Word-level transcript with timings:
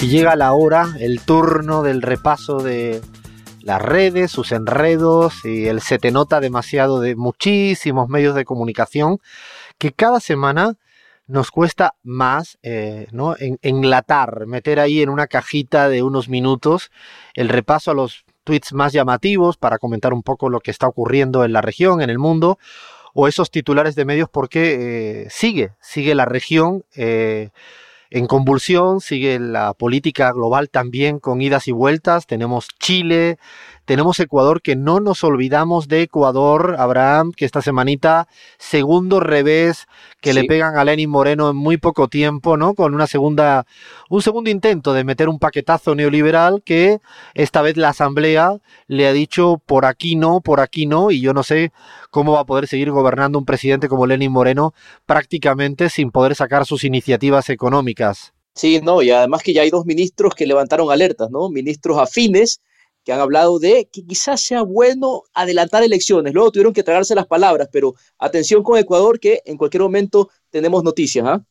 Y 0.00 0.06
llega 0.06 0.36
la 0.36 0.52
hora, 0.52 0.94
el 1.00 1.20
turno 1.20 1.82
del 1.82 2.02
repaso 2.02 2.58
de 2.58 3.00
las 3.62 3.82
redes, 3.82 4.30
sus 4.30 4.52
enredos 4.52 5.44
y 5.44 5.66
el 5.66 5.80
se 5.80 5.98
te 5.98 6.12
nota 6.12 6.38
demasiado 6.38 7.00
de 7.00 7.16
muchísimos 7.16 8.08
medios 8.08 8.36
de 8.36 8.44
comunicación 8.44 9.18
que 9.76 9.92
cada 9.92 10.20
semana 10.20 10.76
nos 11.26 11.50
cuesta 11.50 11.96
más 12.04 12.58
eh, 12.62 13.08
¿no? 13.10 13.34
enlatar, 13.38 14.46
meter 14.46 14.78
ahí 14.78 15.02
en 15.02 15.08
una 15.08 15.26
cajita 15.26 15.88
de 15.88 16.04
unos 16.04 16.28
minutos 16.28 16.92
el 17.34 17.48
repaso 17.48 17.90
a 17.90 17.94
los 17.94 18.24
tweets 18.44 18.72
más 18.72 18.92
llamativos 18.92 19.56
para 19.56 19.78
comentar 19.78 20.14
un 20.14 20.22
poco 20.22 20.48
lo 20.48 20.60
que 20.60 20.70
está 20.70 20.86
ocurriendo 20.86 21.44
en 21.44 21.52
la 21.52 21.60
región, 21.60 22.00
en 22.02 22.08
el 22.08 22.18
mundo, 22.18 22.58
o 23.14 23.26
esos 23.26 23.50
titulares 23.50 23.96
de 23.96 24.04
medios 24.04 24.28
porque 24.30 25.24
eh, 25.24 25.26
sigue, 25.28 25.72
sigue 25.80 26.14
la 26.14 26.24
región. 26.24 26.84
Eh, 26.94 27.50
en 28.10 28.26
convulsión, 28.26 29.00
sigue 29.00 29.38
la 29.38 29.74
política 29.74 30.32
global 30.32 30.70
también 30.70 31.18
con 31.18 31.40
idas 31.40 31.68
y 31.68 31.72
vueltas. 31.72 32.26
Tenemos 32.26 32.68
Chile, 32.78 33.38
tenemos 33.88 34.20
Ecuador, 34.20 34.60
que 34.60 34.76
no 34.76 35.00
nos 35.00 35.24
olvidamos 35.24 35.88
de 35.88 36.02
Ecuador, 36.02 36.76
Abraham, 36.78 37.32
que 37.34 37.46
esta 37.46 37.62
semanita, 37.62 38.28
segundo 38.58 39.18
revés 39.18 39.86
que 40.20 40.34
le 40.34 40.44
pegan 40.44 40.76
a 40.76 40.84
Lenin 40.84 41.08
Moreno 41.08 41.48
en 41.48 41.56
muy 41.56 41.78
poco 41.78 42.06
tiempo, 42.06 42.58
¿no? 42.58 42.74
Con 42.74 42.94
una 42.94 43.06
segunda, 43.06 43.64
un 44.10 44.20
segundo 44.20 44.50
intento 44.50 44.92
de 44.92 45.04
meter 45.04 45.30
un 45.30 45.38
paquetazo 45.38 45.94
neoliberal 45.94 46.62
que 46.62 47.00
esta 47.32 47.62
vez 47.62 47.78
la 47.78 47.88
Asamblea 47.88 48.58
le 48.88 49.06
ha 49.08 49.14
dicho 49.14 49.58
por 49.64 49.86
aquí 49.86 50.16
no, 50.16 50.42
por 50.42 50.60
aquí 50.60 50.84
no, 50.84 51.10
y 51.10 51.22
yo 51.22 51.32
no 51.32 51.42
sé 51.42 51.72
cómo 52.10 52.32
va 52.32 52.40
a 52.40 52.44
poder 52.44 52.66
seguir 52.66 52.90
gobernando 52.90 53.38
un 53.38 53.46
presidente 53.46 53.88
como 53.88 54.06
Lenin 54.06 54.30
Moreno 54.30 54.74
prácticamente 55.06 55.88
sin 55.88 56.10
poder 56.10 56.34
sacar 56.34 56.66
sus 56.66 56.84
iniciativas 56.84 57.48
económicas. 57.48 58.34
Sí, 58.54 58.82
no, 58.82 59.00
y 59.00 59.10
además 59.12 59.42
que 59.42 59.54
ya 59.54 59.62
hay 59.62 59.70
dos 59.70 59.86
ministros 59.86 60.34
que 60.34 60.44
levantaron 60.44 60.90
alertas, 60.90 61.30
¿no? 61.30 61.48
Ministros 61.48 61.96
afines 61.96 62.60
que 63.08 63.14
han 63.14 63.20
hablado 63.20 63.58
de 63.58 63.88
que 63.90 64.04
quizás 64.04 64.38
sea 64.38 64.60
bueno 64.60 65.22
adelantar 65.32 65.82
elecciones. 65.82 66.34
Luego 66.34 66.52
tuvieron 66.52 66.74
que 66.74 66.82
tragarse 66.82 67.14
las 67.14 67.26
palabras, 67.26 67.70
pero 67.72 67.94
atención 68.18 68.62
con 68.62 68.76
Ecuador 68.76 69.18
que 69.18 69.40
en 69.46 69.56
cualquier 69.56 69.82
momento 69.82 70.28
tenemos 70.50 70.84
noticias. 70.84 71.24
¿ah? 71.26 71.42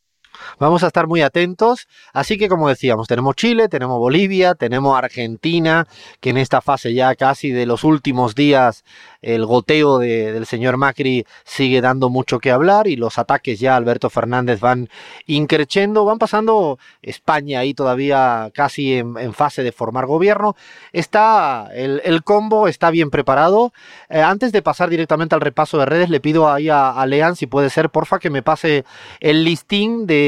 Vamos 0.60 0.84
a 0.84 0.88
estar 0.88 1.08
muy 1.08 1.22
atentos. 1.22 1.88
Así 2.14 2.38
que, 2.38 2.50
como 2.50 2.70
decíamos, 2.70 3.08
tenemos 3.08 3.36
Chile, 3.36 3.70
tenemos 3.70 4.00
Bolivia, 4.00 4.56
tenemos 4.56 4.98
Argentina, 4.98 5.88
que 6.20 6.32
en 6.32 6.38
esta 6.38 6.62
fase 6.62 6.94
ya 6.94 7.16
casi 7.16 7.52
de 7.52 7.66
los 7.66 7.84
últimos 7.84 8.36
días 8.36 8.84
el 9.22 9.46
goteo 9.46 10.00
del 10.00 10.46
señor 10.46 10.78
Macri 10.78 11.26
sigue 11.44 11.82
dando 11.82 12.10
mucho 12.10 12.40
que 12.40 12.52
hablar 12.52 12.88
y 12.88 12.96
los 12.96 13.18
ataques 13.18 13.60
ya 13.60 13.76
Alberto 13.76 14.10
Fernández 14.10 14.60
van 14.60 14.90
increciendo, 15.26 16.06
van 16.06 16.20
pasando 16.20 16.80
España 17.02 17.60
ahí 17.60 17.74
todavía 17.74 18.52
casi 18.54 18.96
en, 18.96 19.34
fase 19.34 19.64
de 19.64 19.72
formar 19.72 20.06
gobierno. 20.06 20.56
Está 20.94 21.70
el, 21.74 22.24
combo, 22.24 22.68
está 22.68 22.92
bien 22.92 23.10
preparado. 23.10 23.74
Eh, 24.10 24.22
antes 24.22 24.52
de 24.52 24.62
pasar 24.62 24.90
directamente 24.90 25.36
al 25.36 25.42
repaso 25.42 25.78
de 25.78 25.86
redes, 25.86 26.10
le 26.10 26.20
pido 26.20 26.50
ahí 26.50 26.70
a, 26.70 27.06
Lean, 27.06 27.36
si 27.36 27.48
puede 27.48 27.70
ser, 27.70 27.90
porfa, 27.90 28.20
que 28.20 28.30
me 28.30 28.42
pase 28.42 28.86
el 29.20 29.44
listing 29.44 30.06
de, 30.08 30.27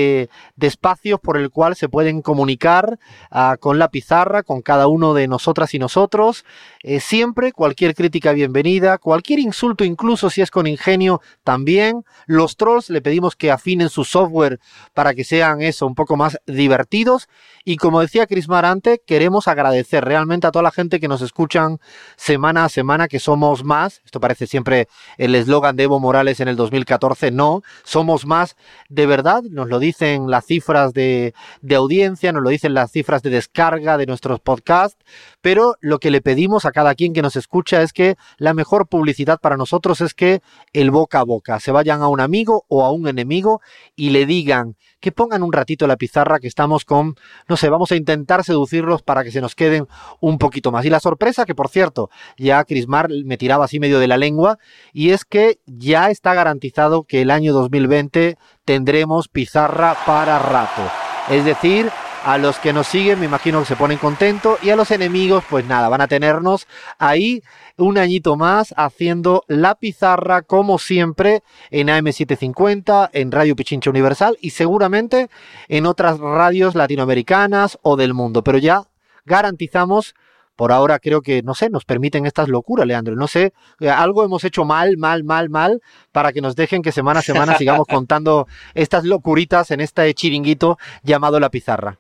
espacios 0.59 1.19
por 1.19 1.38
el 1.38 1.50
cual 1.50 1.75
se 1.75 1.89
pueden 1.89 2.22
comunicar 2.22 3.00
ah, 3.31 3.58
con 3.59 3.80
la 3.80 3.89
pizarra, 3.89 4.44
con 4.44 4.61
cada 4.61 4.88
uno 4.88 5.14
de 5.14 5.28
nosotras 5.28 5.73
y 5.73 5.80
nosotros. 5.80 6.45
Eh, 6.83 7.00
siempre 7.00 7.52
cualquier 7.52 7.95
crítica 7.95 8.31
bienvenida, 8.31 8.97
cualquier 8.97 9.39
insulto, 9.39 9.83
incluso 9.83 10.30
si 10.30 10.42
es 10.42 10.52
con 10.52 10.67
ingenio, 10.67 11.22
también. 11.44 12.03
Los 12.25 12.58
trolls 12.58 12.89
le 12.89 13.02
pedimos 13.02 13.36
que 13.36 13.52
afinen 13.52 13.89
su 13.89 14.03
software 14.03 14.59
para 14.94 15.14
que 15.14 15.23
sean 15.23 15.61
eso, 15.61 15.88
un 15.88 15.95
poco 15.95 16.16
más 16.16 16.39
divertidos. 16.45 17.27
Y 17.66 17.77
como 17.77 18.02
decía 18.02 18.27
Cris 18.27 18.47
Marante, 18.47 19.02
queremos 19.05 19.47
agradecer 19.47 20.05
realmente 20.05 20.47
a 20.47 20.52
toda 20.52 20.64
la 20.64 20.72
gente 20.72 21.00
que 21.00 21.08
nos 21.08 21.22
escuchan 21.22 21.80
semana 22.16 22.66
a 22.66 22.70
semana, 22.70 23.08
que 23.08 23.20
somos 23.20 23.64
más. 23.64 24.02
Esto 24.05 24.20
parece 24.20 24.48
siempre 24.48 24.88
el 25.17 25.36
eslogan 25.36 25.76
de 25.76 25.83
Evo 25.83 25.99
Morales 25.99 26.39
en 26.39 26.48
el 26.48 26.55
2014. 26.55 27.32
No, 27.32 27.61
somos 27.83 28.26
más 28.26 28.55
de 28.88 29.05
verdad. 29.05 29.43
Nos 29.43 29.67
lo 29.67 29.80
dicen 29.89 30.30
las 30.30 30.45
cifras 30.45 30.94
de, 30.94 31.33
de 31.61 31.76
audiencia, 31.76 32.32
nos 32.32 32.44
lo 32.44 32.50
dicen 32.50 32.73
las 32.73 32.92
cifras 32.92 33.23
de 33.23 33.32
descarga 33.32 33.98
de 33.98 34.05
nuestros 34.05 34.39
podcasts. 34.39 35.04
Pero 35.42 35.76
lo 35.82 36.00
que 36.00 36.11
le 36.11 36.22
pedimos 36.22 36.66
a 36.66 36.72
cada 36.72 36.94
quien 36.95 37.14
que 37.14 37.22
nos 37.22 37.36
escucha 37.36 37.82
es 37.82 37.92
que 37.92 38.16
la 38.38 38.54
mejor 38.54 38.88
publicidad 38.88 39.39
para 39.39 39.58
nosotros 39.58 40.02
es 40.02 40.14
que 40.14 40.42
el 40.73 40.92
boca 40.92 41.20
a 41.20 41.23
boca, 41.23 41.60
se 41.60 41.72
vayan 41.72 42.02
a 42.02 42.08
un 42.08 42.22
amigo 42.22 42.66
o 42.67 42.86
a 42.86 42.92
un 42.92 43.08
enemigo 43.08 43.61
y 43.95 44.11
le 44.11 44.26
digan 44.26 44.76
que 44.99 45.11
pongan 45.11 45.43
un 45.43 45.54
ratito 45.54 45.87
la 45.87 45.98
pizarra 45.98 46.39
que 46.39 46.48
estamos 46.48 46.86
con, 46.86 47.15
no 47.48 47.58
sé, 47.58 47.70
vamos 47.70 47.92
a 47.92 47.95
intentar 47.95 48.43
seducirlos 48.43 49.02
para 49.02 49.23
que 49.23 49.32
se 49.32 49.42
nos 49.42 49.55
queden 49.55 49.87
un 50.20 50.37
poquito 50.37 50.71
más. 50.71 50.86
Y 50.86 50.89
la 50.89 50.99
sorpresa, 50.99 51.45
que 51.45 51.55
por 51.55 51.70
cierto, 51.70 52.10
ya 52.37 52.64
Crismar 52.64 53.09
me 53.26 53.38
tiraba 53.38 53.65
así 53.65 53.80
medio 53.80 53.99
de 53.99 54.08
la 54.08 54.17
lengua, 54.17 54.58
y 54.93 55.11
es 55.11 55.26
que 55.26 55.59
ya 55.65 56.09
está 56.09 56.33
garantizado 56.33 57.04
que 57.04 57.21
el 57.21 57.32
año 57.32 57.54
2020 57.54 58.38
tendremos 58.65 59.27
pizarra 59.27 59.95
para 60.05 60.39
rato. 60.39 60.82
Es 61.30 61.45
decir, 61.45 61.89
a 62.24 62.38
los 62.38 62.58
que 62.60 62.74
nos 62.74 62.88
siguen, 62.88 63.20
me 63.20 63.26
imagino 63.26 63.60
que 63.60 63.66
se 63.66 63.76
ponen 63.76 63.98
contentos. 63.98 64.60
Y 64.64 64.70
a 64.70 64.76
los 64.76 64.92
enemigos, 64.92 65.44
pues 65.50 65.66
nada, 65.66 65.90
van 65.90 66.02
a 66.02 66.08
tenernos 66.08 66.68
ahí 66.98 67.44
un 67.78 67.98
añito 67.98 68.36
más 68.36 68.74
haciendo 68.78 69.44
la 69.48 69.76
pizarra, 69.76 70.42
como 70.42 70.80
siempre, 70.80 71.44
en 71.72 71.88
AM750, 71.88 73.10
en 73.14 73.32
Radio 73.32 73.56
Pichincha 73.56 73.90
Universal 73.90 74.38
y 74.42 74.52
seguramente 74.52 75.30
en 75.68 75.86
otras 75.86 76.20
radios 76.20 76.76
latinoamericanas 76.76 77.80
o 77.82 77.96
del 77.96 78.14
mundo. 78.14 78.44
Pero 78.44 78.58
ya 78.58 78.84
garantizamos 79.26 80.16
por 80.59 80.73
ahora 80.73 80.99
creo 80.99 81.21
que, 81.21 81.42
no 81.42 81.55
sé, 81.55 81.70
nos 81.70 81.86
permiten 81.86 82.25
estas 82.25 82.49
locuras, 82.49 82.86
Leandro. 82.86 83.15
No 83.15 83.30
sé, 83.30 83.53
eh, 83.80 83.89
algo 83.89 84.25
hemos 84.25 84.43
hecho 84.43 84.65
mal, 84.65 84.97
mal, 84.97 85.23
mal, 85.23 85.49
mal, 85.49 85.81
para 86.11 86.33
que 86.33 86.42
nos 86.42 86.58
dejen 86.58 86.81
que 86.81 86.92
semana 86.92 87.21
a 87.21 87.23
semana 87.23 87.53
sigamos 87.58 87.87
contando 87.87 88.45
estas 88.73 89.05
locuritas 89.05 89.71
en 89.71 89.80
este 89.80 90.14
chiringuito 90.14 90.77
llamado 91.02 91.39
La 91.39 91.49
Pizarra. 91.49 91.97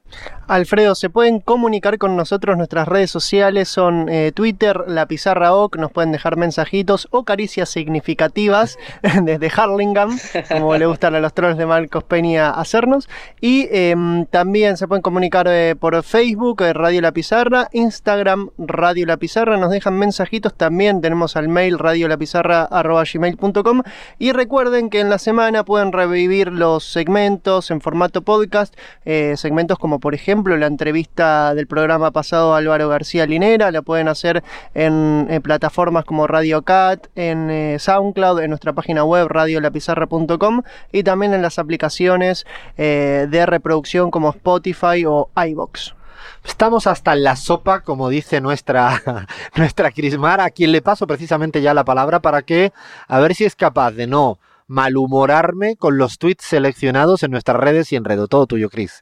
Alfredo, 0.49 0.95
se 0.95 1.09
pueden 1.09 1.39
comunicar 1.39 1.97
con 1.97 2.17
nosotros, 2.17 2.57
nuestras 2.57 2.89
redes 2.89 3.09
sociales 3.09 3.69
son 3.69 4.09
eh, 4.09 4.33
Twitter, 4.35 4.83
La 4.87 5.05
Pizarra 5.05 5.53
OC, 5.53 5.77
nos 5.77 5.93
pueden 5.93 6.11
dejar 6.11 6.35
mensajitos 6.35 7.07
o 7.11 7.23
caricias 7.23 7.69
significativas 7.69 8.77
desde 9.23 9.49
Harlingham, 9.55 10.19
como 10.51 10.75
le 10.75 10.85
gustan 10.85 11.15
a 11.15 11.21
los 11.21 11.33
trolls 11.33 11.57
de 11.57 11.65
Marcos 11.65 12.03
Peña 12.03 12.49
hacernos. 12.49 13.07
Y 13.39 13.69
em, 13.71 14.25
también 14.25 14.75
se 14.75 14.85
pueden 14.85 15.01
comunicar 15.01 15.47
eh, 15.47 15.77
por 15.79 16.03
Facebook, 16.03 16.61
Radio 16.73 16.99
La 16.99 17.13
Pizarra, 17.13 17.69
Instagram, 17.71 18.48
Radio 18.57 19.05
La 19.05 19.17
Pizarra, 19.17 19.57
nos 19.57 19.71
dejan 19.71 19.97
mensajitos, 19.97 20.53
también. 20.53 21.01
Tenemos 21.01 21.35
al 21.35 21.49
mail 21.49 21.79
radiolapizarra.gmail.com 21.79 23.83
y 24.17 24.31
recuerden 24.31 24.89
que 24.89 24.99
en 24.99 25.09
la 25.09 25.17
semana 25.17 25.63
pueden 25.63 25.91
revivir 25.91 26.51
los 26.51 26.83
segmentos 26.83 27.71
en 27.71 27.81
formato 27.81 28.21
podcast, 28.21 28.75
eh, 29.05 29.35
segmentos 29.37 29.79
como 29.79 29.99
por 29.99 30.15
ejemplo 30.15 30.57
la 30.57 30.67
entrevista 30.67 31.53
del 31.53 31.67
programa 31.67 32.11
pasado 32.11 32.55
Álvaro 32.55 32.89
García 32.89 33.25
Linera, 33.25 33.71
la 33.71 33.81
pueden 33.81 34.07
hacer 34.07 34.43
en, 34.73 35.27
plataformas 35.43 36.05
como 36.05 36.27
Radio 36.27 36.63
Cat, 36.63 37.07
en 37.15 37.49
eh, 37.49 37.77
SoundCloud, 37.79 38.41
en 38.41 38.49
nuestra 38.49 38.73
página 38.73 39.03
web 39.03 39.27
radiolapizarra.com 39.27 40.63
y 40.91 41.03
también 41.03 41.33
en 41.33 41.41
las 41.41 41.59
aplicaciones 41.59 42.45
eh, 42.77 43.27
de 43.29 43.45
reproducción 43.45 44.11
como 44.11 44.29
Spotify 44.29 45.05
o 45.05 45.29
iBox. 45.35 45.98
Estamos 46.43 46.87
hasta 46.87 47.13
en 47.13 47.23
la 47.23 47.35
sopa, 47.35 47.81
como 47.81 48.09
dice 48.09 48.41
nuestra, 48.41 49.01
nuestra 49.55 49.91
Crismar, 49.91 50.41
a 50.41 50.49
quien 50.49 50.71
le 50.71 50.81
paso 50.81 51.07
precisamente 51.07 51.61
ya 51.61 51.73
la 51.73 51.85
palabra 51.85 52.19
para 52.19 52.41
que, 52.41 52.71
a 53.07 53.19
ver 53.19 53.35
si 53.35 53.45
es 53.45 53.55
capaz 53.55 53.91
de 53.91 54.07
no 54.07 54.39
malhumorarme 54.67 55.75
con 55.75 55.97
los 55.97 56.19
tweets 56.19 56.45
seleccionados 56.45 57.23
en 57.23 57.31
nuestras 57.31 57.57
redes 57.57 57.91
y 57.91 57.95
enredo. 57.95 58.27
Todo 58.27 58.45
tuyo, 58.45 58.69
Cris. 58.69 59.01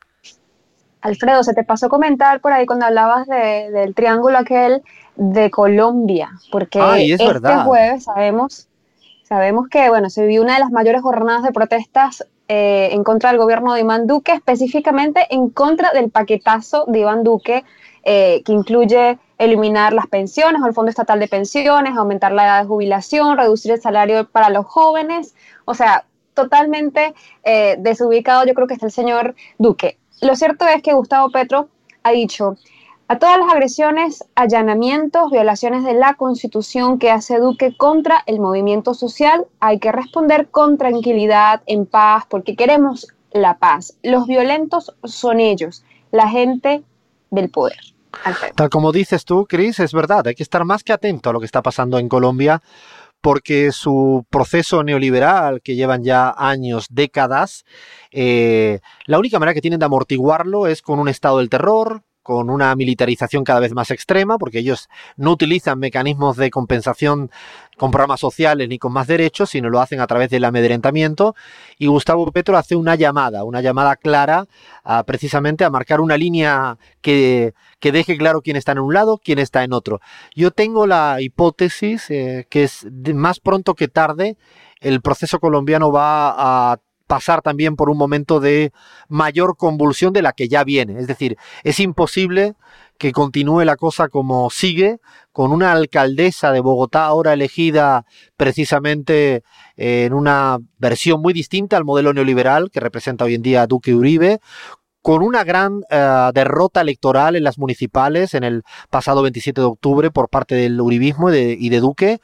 Alfredo, 1.02 1.44
se 1.44 1.54
te 1.54 1.64
pasó 1.64 1.90
comentar 1.90 2.42
por 2.42 2.54
ahí 2.54 2.66
cuando 2.66 2.86
hablabas 2.86 3.28
del 3.28 3.94
triángulo 3.94 4.38
aquel 4.38 4.82
de 5.16 5.52
Colombia, 5.52 6.32
porque 6.52 6.80
este 7.12 7.56
jueves 7.64 8.06
sabemos, 8.06 8.68
sabemos 9.24 9.68
que 9.70 9.90
bueno, 9.90 10.10
se 10.10 10.22
vivió 10.22 10.42
una 10.42 10.56
de 10.56 10.60
las 10.60 10.72
mayores 10.72 11.02
jornadas 11.02 11.44
de 11.44 11.52
protestas 11.52 12.26
eh, 12.48 12.90
en 12.92 13.04
contra 13.04 13.30
del 13.30 13.40
gobierno 13.40 13.74
de 13.74 13.82
Iván 13.82 14.08
Duque, 14.08 14.32
específicamente 14.32 15.28
en 15.30 15.50
contra 15.50 15.92
del 15.92 16.10
paquetazo 16.10 16.86
de 16.88 17.00
Iván 17.00 17.24
Duque, 17.24 17.66
eh, 18.04 18.42
que 18.46 18.54
incluye 18.54 19.20
eliminar 19.38 19.94
las 19.94 20.08
pensiones 20.08 20.62
o 20.62 20.68
el 20.68 20.74
Fondo 20.74 20.90
Estatal 20.90 21.20
de 21.20 21.28
Pensiones, 21.28 21.98
aumentar 21.98 22.32
la 22.32 22.46
edad 22.46 22.62
de 22.62 22.68
jubilación, 22.68 23.38
reducir 23.38 23.74
el 23.74 23.82
salario 23.82 24.30
para 24.30 24.50
los 24.50 24.66
jóvenes. 24.66 25.36
O 25.66 25.74
sea, 25.74 26.06
totalmente 26.34 27.14
eh, 27.44 27.76
desubicado 27.80 28.46
yo 28.46 28.54
creo 28.54 28.68
que 28.68 28.76
está 28.76 28.86
el 28.86 28.92
señor 28.92 29.36
Duque. 29.58 29.98
Lo 30.22 30.36
cierto 30.36 30.66
es 30.68 30.82
que 30.82 30.94
Gustavo 30.94 31.30
Petro 31.32 31.70
ha 32.04 32.12
dicho, 32.12 32.56
a 33.08 33.20
todas 33.20 33.40
las 33.40 33.52
agresiones, 33.52 34.26
allanamientos, 34.36 35.32
violaciones 35.32 35.84
de 35.84 35.94
la 35.94 36.16
Constitución 36.16 37.00
que 37.00 37.10
hace 37.10 37.40
Duque 37.40 37.76
contra 37.78 38.24
el 38.26 38.40
movimiento 38.40 38.94
social, 38.94 39.46
hay 39.60 39.80
que 39.80 39.92
responder 39.92 40.50
con 40.50 40.78
tranquilidad, 40.78 41.62
en 41.68 41.86
paz, 41.86 42.26
porque 42.30 42.56
queremos 42.56 43.08
la 43.32 43.58
paz. 43.60 43.98
Los 44.04 44.28
violentos 44.28 44.94
son 45.04 45.40
ellos, 45.40 45.84
la 46.12 46.30
gente 46.30 46.84
del 47.32 47.50
poder. 47.50 47.80
Tal 48.56 48.70
como 48.70 48.92
dices 48.92 49.26
tú, 49.26 49.46
Cris, 49.46 49.80
es 49.80 49.94
verdad, 49.94 50.28
hay 50.28 50.36
que 50.36 50.44
estar 50.44 50.66
más 50.66 50.84
que 50.84 50.92
atento 50.92 51.30
a 51.30 51.34
lo 51.34 51.40
que 51.40 51.46
está 51.46 51.62
pasando 51.62 52.00
en 52.00 52.10
Colombia 52.10 52.62
porque 53.22 53.72
su 53.72 54.26
proceso 54.30 54.84
neoliberal, 54.84 55.62
que 55.62 55.76
llevan 55.76 56.04
ya 56.04 56.34
años, 56.38 56.88
décadas, 56.90 57.66
eh, 58.12 58.80
la 59.06 59.20
única 59.20 59.40
manera 59.40 59.54
que 59.54 59.62
tienen 59.62 59.80
de 59.80 59.86
amortiguarlo 59.86 60.68
es 60.68 60.82
con 60.82 61.00
un 61.00 61.08
estado 61.08 61.40
del 61.40 61.50
terror, 61.50 62.04
con 62.28 62.50
una 62.50 62.76
militarización 62.76 63.46
cada 63.46 63.62
vez 63.62 63.74
más 63.74 63.90
extrema, 63.90 64.38
porque 64.38 64.60
ellos 64.60 64.90
no 65.16 65.32
utilizan 65.32 65.80
mecanismos 65.80 66.36
de 66.36 66.50
compensación 66.50 67.32
con 67.78 67.90
programas 67.90 68.20
sociales 68.20 68.68
ni 68.68 68.80
con 68.80 68.92
más 68.92 69.08
derechos, 69.08 69.52
sino 69.52 69.70
lo 69.70 69.80
hacen 69.80 70.02
a 70.02 70.08
través 70.08 70.30
del 70.30 70.44
amedrentamiento. 70.44 71.36
Y 71.78 71.88
Gustavo 71.88 72.30
Petro 72.34 72.58
hace 72.58 72.76
una 72.76 72.96
llamada, 72.96 73.46
una 73.46 73.62
llamada 73.62 73.96
clara 73.96 74.46
precisamente 75.06 75.64
a 75.64 75.70
marcar 75.70 76.02
una 76.02 76.18
línea 76.18 76.78
que, 77.00 77.54
deje 77.80 78.18
claro 78.18 78.42
quién 78.42 78.58
está 78.58 78.74
en 78.74 78.80
un 78.80 78.94
lado, 78.94 79.22
quién 79.24 79.40
está 79.40 79.64
en 79.64 79.72
otro. 79.72 80.02
Yo 80.36 80.52
tengo 80.52 80.86
la 80.86 81.22
hipótesis 81.22 82.10
eh, 82.10 82.46
que 82.50 82.66
es 82.66 82.86
más 83.14 83.40
pronto 83.40 83.74
que 83.74 83.88
tarde 83.88 84.36
el 84.82 85.02
proceso 85.02 85.40
colombiano 85.40 85.92
va 85.92 86.72
a 86.74 86.80
pasar 87.08 87.42
también 87.42 87.76
por 87.76 87.90
un 87.90 87.98
momento 87.98 88.40
de 88.40 88.72
mayor 89.08 89.58
convulsión 89.58 90.14
de 90.14 90.22
la 90.22 90.34
que 90.34 90.48
ya 90.48 90.64
viene. 90.64 91.00
Es 91.00 91.08
decir, 91.08 91.38
es 91.64 91.80
imposible 91.80 92.56
que 92.98 93.12
continúe 93.12 93.64
la 93.64 93.76
cosa 93.76 94.10
como 94.10 94.50
sigue, 94.50 95.00
con 95.32 95.52
una 95.52 95.72
alcaldesa 95.72 96.52
de 96.52 96.60
Bogotá 96.60 97.06
ahora 97.06 97.34
elegida 97.34 98.06
precisamente 98.36 99.44
en 99.76 100.14
una 100.14 100.58
versión 100.78 101.22
muy 101.22 101.34
distinta 101.34 101.78
al 101.78 101.86
modelo 101.86 102.14
neoliberal 102.14 102.70
que 102.72 102.80
representa 102.80 103.26
hoy 103.26 103.36
en 103.36 103.44
día 103.44 103.68
Duque 103.68 103.94
Uribe, 103.94 104.40
con 105.02 105.22
una 105.24 105.44
gran 105.44 105.84
eh, 105.90 106.32
derrota 106.34 106.82
electoral 106.82 107.36
en 107.36 107.44
las 107.44 107.58
municipales 107.58 108.34
en 108.34 108.44
el 108.44 108.64
pasado 108.90 109.22
27 109.22 109.62
de 109.62 109.68
octubre 109.68 110.12
por 110.12 110.28
parte 110.28 110.56
del 110.56 110.82
Uribismo 110.82 111.32
y 111.32 111.70
de 111.70 111.80
Duque, 111.80 112.20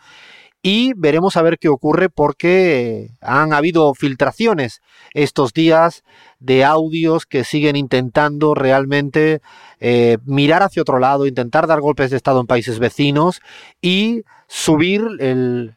y 0.66 0.94
veremos 0.96 1.36
a 1.36 1.42
ver 1.42 1.60
qué 1.60 1.68
ocurre 1.68 2.10
porque 2.10 3.12
han 3.22 3.52
habido 3.52 3.94
filtraciones 3.94 4.82
estos 5.14 5.54
días 5.54 6.06
de 6.40 6.64
audios 6.64 7.26
que 7.26 7.44
siguen 7.44 7.76
intentando 7.76 8.56
realmente 8.56 9.42
eh, 9.82 10.18
mirar 10.24 10.64
hacia 10.64 10.82
otro 10.82 11.00
lado, 11.00 11.28
intentar 11.28 11.68
dar 11.68 11.82
golpes 11.82 12.12
de 12.12 12.18
Estado 12.18 12.40
en 12.40 12.48
países 12.48 12.80
vecinos 12.80 13.42
y 13.82 14.24
subir 14.48 15.02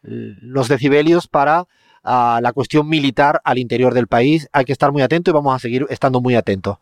los 0.03 0.69
decibelios 0.69 1.27
para 1.27 1.67
la 2.05 2.53
cuestión 2.55 2.88
militar 2.88 3.41
al 3.43 3.59
interior 3.59 3.93
del 3.93 4.06
país. 4.06 4.49
Hay 4.53 4.65
que 4.65 4.73
estar 4.73 4.93
muy 4.93 5.03
atento 5.03 5.33
y 5.33 5.35
vamos 5.35 5.53
a 5.53 5.59
seguir 5.59 5.85
estando 5.91 6.21
muy 6.21 6.37
atentos. 6.37 6.79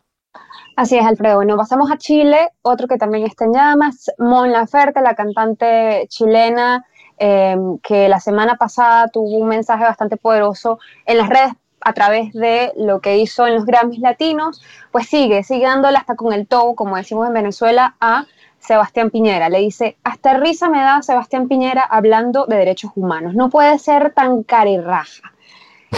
Así 0.75 0.97
es, 0.97 1.05
Alfredo. 1.05 1.37
Bueno, 1.37 1.57
pasamos 1.57 1.89
a 1.89 1.97
Chile. 1.97 2.49
Otro 2.61 2.87
que 2.87 2.97
también 2.97 3.25
está 3.25 3.45
en 3.45 3.53
llamas, 3.53 4.11
Mon 4.19 4.51
Laferte, 4.51 5.01
la 5.01 5.15
cantante 5.15 6.05
chilena 6.09 6.85
Em, 7.17 7.77
que 7.79 8.09
la 8.09 8.19
semana 8.19 8.55
pasada 8.55 9.07
tuvo 9.07 9.37
un 9.37 9.47
mensaje 9.47 9.85
bastante 9.85 10.17
poderoso 10.17 10.79
en 11.05 11.17
las 11.17 11.29
redes 11.29 11.53
a 11.79 11.93
través 11.93 12.33
de 12.33 12.73
lo 12.75 12.99
que 12.99 13.17
hizo 13.17 13.47
en 13.47 13.55
los 13.55 13.65
Grammys 13.65 13.99
Latinos, 13.99 14.61
pues 14.91 15.07
sigue, 15.07 15.43
sigue 15.43 15.65
dándole 15.65 15.97
hasta 15.97 16.15
con 16.15 16.33
el 16.33 16.47
todo, 16.47 16.75
como 16.75 16.97
decimos 16.97 17.27
en 17.27 17.33
Venezuela, 17.33 17.95
a 18.01 18.25
Sebastián 18.59 19.11
Piñera. 19.11 19.49
Le 19.49 19.59
dice, 19.59 19.95
hasta 20.03 20.33
risa 20.33 20.67
me 20.67 20.79
da 20.79 21.01
Sebastián 21.03 21.47
Piñera 21.47 21.83
hablando 21.83 22.47
de 22.47 22.57
derechos 22.57 22.91
humanos. 22.95 23.35
No 23.35 23.49
puede 23.49 23.77
ser 23.79 24.13
tan 24.13 24.43
carirraja. 24.43 25.31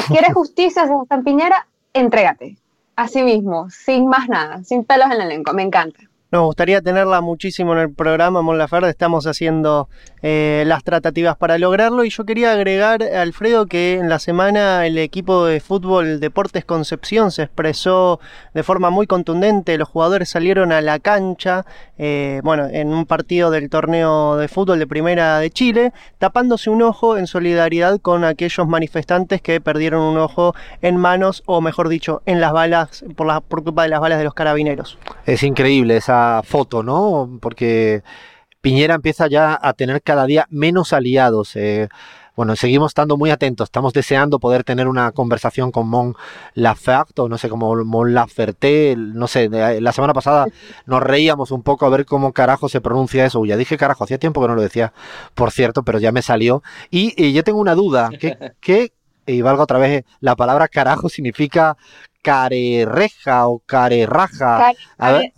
¿Quieres 0.09 0.33
justicia, 0.35 0.85
Sebastián 0.85 1.23
Piñera? 1.23 1.67
Entrégate. 1.93 2.57
Así 2.95 3.23
mismo, 3.23 3.69
sin 3.69 4.07
más 4.07 4.27
nada, 4.27 4.63
sin 4.63 4.83
pelos 4.83 5.09
en 5.09 5.19
la 5.19 5.25
lengua. 5.25 5.53
Me 5.53 5.63
encanta. 5.63 5.99
Nos 6.29 6.43
gustaría 6.43 6.81
tenerla 6.81 7.21
muchísimo 7.21 7.71
en 7.71 7.79
el 7.79 7.93
programa, 7.93 8.41
Mon 8.41 8.57
Laferde. 8.57 8.89
Estamos 8.89 9.25
haciendo 9.27 9.87
eh, 10.21 10.65
las 10.67 10.83
tratativas 10.83 11.37
para 11.37 11.57
lograrlo. 11.57 12.03
Y 12.03 12.09
yo 12.09 12.25
quería 12.25 12.51
agregar, 12.51 13.01
Alfredo, 13.01 13.65
que 13.65 13.93
en 13.93 14.09
la 14.09 14.19
semana 14.19 14.85
el 14.85 14.97
equipo 14.97 15.45
de 15.45 15.61
fútbol 15.61 16.19
Deportes 16.19 16.65
Concepción 16.65 17.31
se 17.31 17.43
expresó 17.43 18.19
de 18.53 18.63
forma 18.63 18.89
muy 18.89 19.07
contundente. 19.07 19.77
Los 19.77 19.87
jugadores 19.87 20.27
salieron 20.27 20.73
a 20.73 20.81
la 20.81 20.99
cancha, 20.99 21.65
eh, 21.97 22.41
bueno, 22.43 22.67
en 22.69 22.89
un 22.89 23.05
partido 23.05 23.49
del 23.49 23.69
torneo 23.69 24.35
de 24.35 24.49
fútbol 24.49 24.79
de 24.79 24.87
Primera 24.87 25.39
de 25.39 25.49
Chile, 25.49 25.93
tapándose 26.17 26.69
un 26.69 26.81
ojo 26.81 27.17
en 27.17 27.27
solidaridad 27.27 28.01
con 28.01 28.25
aquellos 28.25 28.67
manifestantes 28.67 29.41
que 29.41 29.61
perdieron 29.61 30.01
un 30.01 30.17
ojo 30.17 30.53
en 30.81 30.97
manos, 30.97 31.41
o 31.45 31.61
mejor 31.61 31.87
dicho, 31.87 32.21
en 32.25 32.41
las 32.41 32.51
balas, 32.51 33.05
por, 33.15 33.41
por 33.43 33.63
culpa 33.63 33.83
de 33.83 33.89
las 33.89 34.01
balas 34.01 34.17
de 34.17 34.25
los 34.25 34.33
carabineros. 34.33 34.97
Es 35.25 35.41
increíble 35.43 35.95
esa 35.95 36.16
foto, 36.45 36.83
¿no? 36.83 37.39
Porque 37.41 38.03
Piñera 38.61 38.95
empieza 38.95 39.27
ya 39.27 39.57
a 39.61 39.73
tener 39.73 40.01
cada 40.01 40.25
día 40.25 40.47
menos 40.49 40.93
aliados. 40.93 41.55
Eh, 41.55 41.89
bueno, 42.37 42.55
seguimos 42.55 42.91
estando 42.91 43.17
muy 43.17 43.31
atentos, 43.31 43.65
estamos 43.65 43.93
deseando 43.93 44.39
poder 44.39 44.63
tener 44.63 44.87
una 44.87 45.11
conversación 45.11 45.71
con 45.71 45.89
Mon 45.89 46.15
Laferte, 46.53 47.21
o 47.21 47.29
no 47.29 47.39
sé 47.39 47.49
cómo 47.49 47.75
Mon 47.83 48.13
Laferte, 48.13 48.93
no 48.95 49.27
sé, 49.27 49.49
la 49.49 49.91
semana 49.91 50.13
pasada 50.13 50.45
nos 50.85 51.01
reíamos 51.01 51.49
un 51.49 51.63
poco 51.63 51.87
a 51.87 51.89
ver 51.89 52.05
cómo 52.05 52.33
carajo 52.33 52.69
se 52.69 52.79
pronuncia 52.79 53.25
eso, 53.25 53.43
ya 53.43 53.57
dije 53.57 53.75
carajo, 53.75 54.03
hacía 54.03 54.19
tiempo 54.19 54.39
que 54.39 54.49
no 54.49 54.53
lo 54.53 54.61
decía, 54.61 54.93
por 55.33 55.51
cierto, 55.51 55.81
pero 55.81 55.97
ya 55.97 56.11
me 56.11 56.21
salió, 56.21 56.61
y, 56.91 57.33
yo 57.33 57.43
tengo 57.43 57.59
una 57.59 57.73
duda, 57.73 58.11
¿qué, 58.61 58.91
y 59.25 59.41
valga 59.41 59.63
otra 59.63 59.79
vez, 59.79 60.05
la 60.19 60.35
palabra 60.35 60.67
carajo 60.67 61.09
significa 61.09 61.75
carereja 62.21 63.47
o 63.47 63.59
carerraja. 63.65 64.73
A 64.97 65.11
ver 65.11 65.33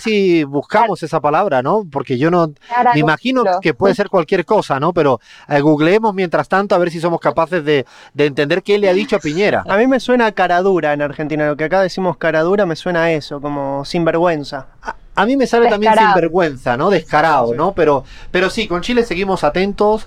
si 0.00 0.44
buscamos 0.44 1.02
esa 1.02 1.20
palabra, 1.20 1.62
¿no? 1.62 1.86
Porque 1.90 2.18
yo 2.18 2.30
no 2.30 2.48
me 2.94 3.00
imagino 3.00 3.44
que 3.60 3.74
puede 3.74 3.94
ser 3.94 4.08
cualquier 4.08 4.44
cosa, 4.44 4.78
¿no? 4.78 4.92
Pero 4.92 5.20
eh, 5.48 5.60
googleemos 5.60 6.14
mientras 6.14 6.48
tanto 6.48 6.74
a 6.74 6.78
ver 6.78 6.90
si 6.90 7.00
somos 7.00 7.20
capaces 7.20 7.64
de, 7.64 7.86
entender 8.16 8.62
qué 8.62 8.78
le 8.78 8.88
ha 8.88 8.92
dicho 8.92 9.16
a 9.16 9.18
Piñera. 9.18 9.64
A 9.68 9.76
mí 9.76 9.86
me 9.86 10.00
suena 10.00 10.30
caradura 10.32 10.92
en 10.92 11.02
Argentina, 11.02 11.46
lo 11.46 11.56
que 11.56 11.64
acá 11.64 11.80
decimos 11.80 12.16
caradura 12.16 12.66
me 12.66 12.76
suena 12.76 13.04
a 13.04 13.12
eso, 13.12 13.40
como 13.40 13.84
sinvergüenza. 13.84 14.66
A, 15.14 15.26
mí 15.26 15.36
me 15.36 15.46
sale 15.46 15.68
también 15.68 15.94
sinvergüenza, 15.94 16.76
¿no? 16.76 16.90
Descarado, 16.90 17.54
¿no? 17.54 17.72
Pero, 17.72 18.04
pero 18.30 18.50
sí, 18.50 18.68
con 18.68 18.82
Chile 18.82 19.04
seguimos 19.04 19.44
atentos 19.44 20.06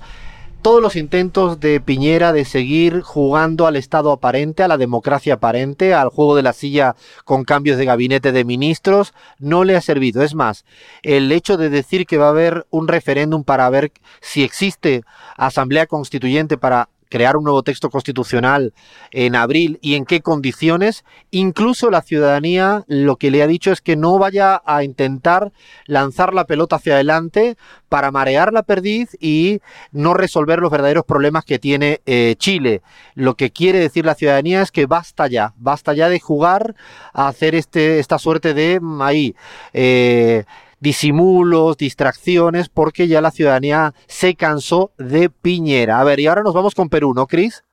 todos 0.62 0.82
los 0.82 0.96
intentos 0.96 1.60
de 1.60 1.80
Piñera 1.82 2.34
de 2.34 2.46
seguir 2.46 3.02
jugando 3.02 3.68
al 3.68 3.76
Estado 3.76 4.12
aparente, 4.12 4.64
a 4.64 4.68
la 4.68 4.78
democracia 4.78 5.36
aparente, 5.36 5.94
al 5.94 6.10
juego 6.10 6.36
de 6.36 6.44
la 6.44 6.54
silla 6.54 6.96
con 7.26 7.44
cambios 7.44 7.78
de 7.78 7.86
gabinete 7.86 8.32
de 8.32 8.46
ministros, 8.46 9.14
no 9.40 9.64
le 9.64 9.76
ha 9.76 9.82
servido. 9.82 10.22
Es 10.22 10.36
más, 10.36 10.66
el 11.02 11.32
hecho 11.32 11.58
de 11.58 11.70
decir 11.70 12.06
que 12.06 12.18
va 12.18 12.28
a 12.28 12.30
haber 12.30 12.68
un 12.70 12.88
referéndum 12.88 13.44
para 13.44 13.70
ver 13.70 13.92
si 14.22 14.44
existe 14.44 15.04
asamblea 15.36 15.88
constituyente 15.88 16.58
para 16.58 16.90
crear 17.12 17.38
un 17.38 17.44
nuevo 17.44 17.62
texto 17.62 17.90
constitucional 17.90 18.74
en 19.12 19.36
abril 19.36 19.78
y 19.82 19.96
en 19.96 20.06
qué 20.06 20.22
condiciones, 20.22 21.04
incluso 21.30 21.92
la 21.92 22.02
ciudadanía 22.02 22.86
lo 22.88 23.18
que 23.18 23.30
le 23.30 23.44
ha 23.44 23.48
dicho 23.48 23.72
es 23.72 23.82
que 23.82 23.96
no 23.96 24.18
vaya 24.18 24.62
a 24.66 24.84
intentar 24.84 25.52
lanzar 25.86 26.34
la 26.34 26.46
pelota 26.46 26.78
hacia 26.78 26.94
adelante 26.96 27.58
para 27.90 28.10
marear 28.12 28.54
la 28.54 28.64
perdiz 28.64 29.18
y 29.20 29.60
no 29.92 30.14
resolver 30.14 30.60
los 30.60 30.72
verdaderos 30.72 31.04
problemas 31.04 31.44
que 31.44 31.60
tiene 31.60 32.00
eh, 32.06 32.36
Chile. 32.38 32.82
Lo 33.14 33.36
que 33.36 33.52
quiere 33.52 33.80
decir 33.80 34.06
la 34.06 34.16
ciudadanía 34.16 34.62
es 34.62 34.72
que 34.72 34.86
basta 34.86 35.28
ya, 35.28 35.54
basta 35.58 35.94
ya 35.94 36.08
de 36.08 36.20
jugar 36.20 36.76
a 37.14 37.28
hacer 37.28 37.54
este, 37.54 38.00
esta 38.00 38.18
suerte 38.18 38.54
de 38.54 38.80
ahí. 39.02 39.36
Eh, 39.74 40.46
disimulos, 40.82 41.78
distracciones, 41.78 42.68
porque 42.68 43.08
ya 43.08 43.22
la 43.22 43.32
ciudadanía 43.32 43.94
se 44.08 44.36
cansó 44.36 44.92
de 44.98 45.30
Piñera. 45.30 46.02
A 46.02 46.04
ver, 46.04 46.20
y 46.20 46.28
ahora 46.28 46.44
nos 46.44 46.54
vamos 46.54 46.76
con 46.76 46.90
Perú, 46.90 47.14
¿no, 47.14 47.28
Cris? 47.28 47.64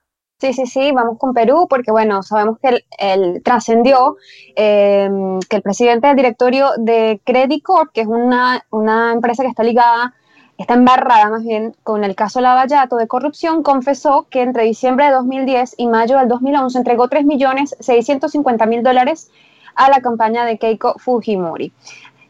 Sí, 0.40 0.52
sí, 0.52 0.66
sí, 0.66 0.92
vamos 0.92 1.18
con 1.18 1.34
Perú 1.34 1.66
porque, 1.68 1.90
bueno, 1.90 2.22
sabemos 2.22 2.58
que 2.60 2.84
él, 2.98 3.42
trascendió 3.42 4.16
em, 4.54 5.40
que 5.40 5.56
el 5.56 5.62
presidente 5.62 6.06
del 6.06 6.14
directorio 6.14 6.68
de 6.76 7.20
Credit 7.24 7.60
Corp, 7.60 7.90
que 7.92 8.02
es 8.02 8.06
una, 8.06 8.64
una, 8.70 9.12
empresa 9.12 9.42
que 9.42 9.48
está 9.48 9.64
ligada, 9.64 10.14
está 10.56 10.74
embarrada 10.74 11.28
más 11.30 11.42
bien 11.42 11.74
con 11.82 12.04
el 12.04 12.14
caso 12.14 12.40
Lavallato 12.40 12.96
de 12.96 13.08
corrupción, 13.08 13.64
confesó 13.64 14.28
que 14.30 14.42
entre 14.42 14.62
diciembre 14.62 15.06
de 15.06 15.12
2010 15.12 15.74
y 15.76 15.88
mayo 15.88 16.18
del 16.18 16.28
2011 16.28 16.78
entregó 16.78 17.08
3.650.000 17.08 18.82
dólares 18.82 19.32
a 19.74 19.90
la 19.90 20.00
campaña 20.00 20.44
de 20.44 20.58
Keiko 20.58 20.94
Fujimori. 20.98 21.72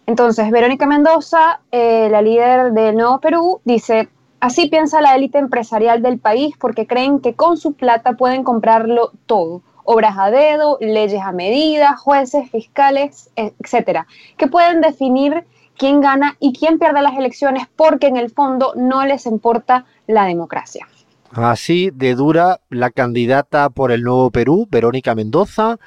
Entonces, 0.09 0.51
Verónica 0.51 0.87
Mendoza, 0.87 1.61
eh, 1.71 2.09
la 2.11 2.23
líder 2.23 2.73
del 2.73 2.97
Nuevo 2.97 3.21
Perú, 3.21 3.61
dice, 3.65 4.09
así 4.41 4.71
piensa 4.71 5.03
la 5.03 5.15
élite 5.15 5.37
empresarial 5.37 6.01
del 6.01 6.19
país 6.19 6.55
porque 6.59 6.87
creen 6.87 7.21
que 7.21 7.35
con 7.35 7.59
su 7.59 7.75
plata 7.75 8.15
pueden 8.15 8.43
comprarlo 8.43 9.13
todo. 9.27 9.61
Obras 9.85 10.17
a 10.17 10.31
dedo, 10.31 10.79
leyes 10.81 11.21
a 11.21 11.33
medida, 11.33 11.95
jueces, 11.99 12.51
fiscales, 12.51 13.29
etcétera, 13.37 14.07
que 14.39 14.47
pueden 14.47 14.81
definir 14.81 15.45
quién 15.77 16.01
gana 16.01 16.39
y 16.41 16.55
quién 16.55 16.79
pierde 16.79 17.03
las 17.03 17.19
elecciones 17.19 17.69
porque 17.77 18.07
en 18.07 18.17
el 18.17 18.31
fondo 18.31 18.73
no 18.77 19.05
les 19.05 19.27
importa 19.27 19.85
la 20.07 20.25
democracia. 20.25 20.89
Así 21.33 21.91
de 21.93 22.15
dura 22.15 22.61
la 22.71 22.89
candidata 22.89 23.69
por 23.69 23.93
el 23.93 24.05
Nuevo 24.05 24.31
Perú, 24.31 24.67
Verónica 24.71 25.15
Mendoza, 25.15 25.79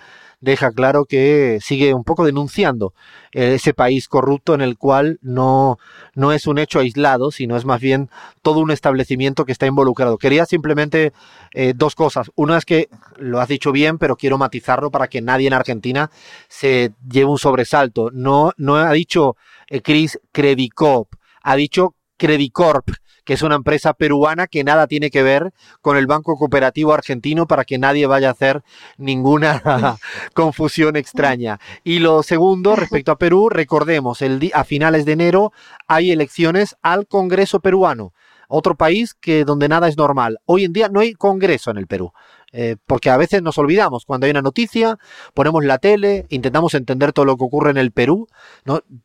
deja 0.41 0.71
claro 0.71 1.05
que 1.05 1.59
sigue 1.61 1.93
un 1.93 2.03
poco 2.03 2.25
denunciando 2.25 2.93
eh, 3.31 3.53
ese 3.55 3.73
país 3.73 4.07
corrupto 4.07 4.53
en 4.53 4.61
el 4.61 4.77
cual 4.77 5.19
no, 5.21 5.77
no 6.15 6.33
es 6.33 6.47
un 6.47 6.57
hecho 6.57 6.79
aislado, 6.79 7.31
sino 7.31 7.55
es 7.55 7.63
más 7.63 7.79
bien 7.79 8.09
todo 8.41 8.59
un 8.59 8.71
establecimiento 8.71 9.45
que 9.45 9.51
está 9.51 9.67
involucrado. 9.67 10.17
Quería 10.17 10.45
simplemente 10.45 11.13
eh, 11.53 11.73
dos 11.75 11.95
cosas. 11.95 12.31
Una 12.35 12.57
es 12.57 12.65
que 12.65 12.89
lo 13.17 13.39
has 13.39 13.47
dicho 13.47 13.71
bien, 13.71 13.97
pero 13.97 14.17
quiero 14.17 14.37
matizarlo 14.37 14.91
para 14.91 15.07
que 15.07 15.21
nadie 15.21 15.47
en 15.47 15.53
Argentina 15.53 16.09
se 16.49 16.91
lleve 17.09 17.29
un 17.29 17.39
sobresalto. 17.39 18.09
No, 18.11 18.51
no 18.57 18.75
ha 18.75 18.91
dicho 18.91 19.37
eh, 19.69 19.81
Chris 19.81 20.19
Credicop, 20.31 21.13
ha 21.43 21.55
dicho 21.55 21.95
Credicorp 22.17 22.89
que 23.23 23.33
es 23.33 23.41
una 23.41 23.55
empresa 23.55 23.93
peruana 23.93 24.47
que 24.47 24.63
nada 24.63 24.87
tiene 24.87 25.09
que 25.09 25.23
ver 25.23 25.53
con 25.81 25.97
el 25.97 26.07
Banco 26.07 26.35
Cooperativo 26.35 26.93
Argentino 26.93 27.47
para 27.47 27.65
que 27.65 27.77
nadie 27.77 28.05
vaya 28.07 28.29
a 28.29 28.31
hacer 28.31 28.63
ninguna 28.97 29.97
confusión 30.33 30.95
extraña. 30.95 31.59
Y 31.83 31.99
lo 31.99 32.23
segundo, 32.23 32.75
respecto 32.75 33.11
a 33.11 33.17
Perú, 33.17 33.49
recordemos, 33.49 34.21
el 34.21 34.51
a 34.53 34.63
finales 34.63 35.05
de 35.05 35.11
enero 35.13 35.53
hay 35.87 36.11
elecciones 36.11 36.75
al 36.81 37.07
Congreso 37.07 37.59
peruano 37.59 38.13
otro 38.51 38.75
país 38.75 39.13
que 39.13 39.45
donde 39.45 39.69
nada 39.69 39.87
es 39.87 39.97
normal. 39.97 40.39
Hoy 40.45 40.65
en 40.65 40.73
día 40.73 40.89
no 40.89 40.99
hay 40.99 41.13
congreso 41.13 41.71
en 41.71 41.77
el 41.77 41.87
Perú. 41.87 42.11
Eh, 42.53 42.75
porque 42.85 43.09
a 43.09 43.17
veces 43.17 43.41
nos 43.41 43.57
olvidamos 43.57 44.05
cuando 44.05 44.25
hay 44.25 44.31
una 44.31 44.41
noticia, 44.41 44.97
ponemos 45.33 45.63
la 45.63 45.77
tele, 45.77 46.25
intentamos 46.29 46.73
entender 46.73 47.13
todo 47.13 47.25
lo 47.25 47.37
que 47.37 47.45
ocurre 47.45 47.71
en 47.71 47.77
el 47.77 47.91
Perú, 47.91 48.27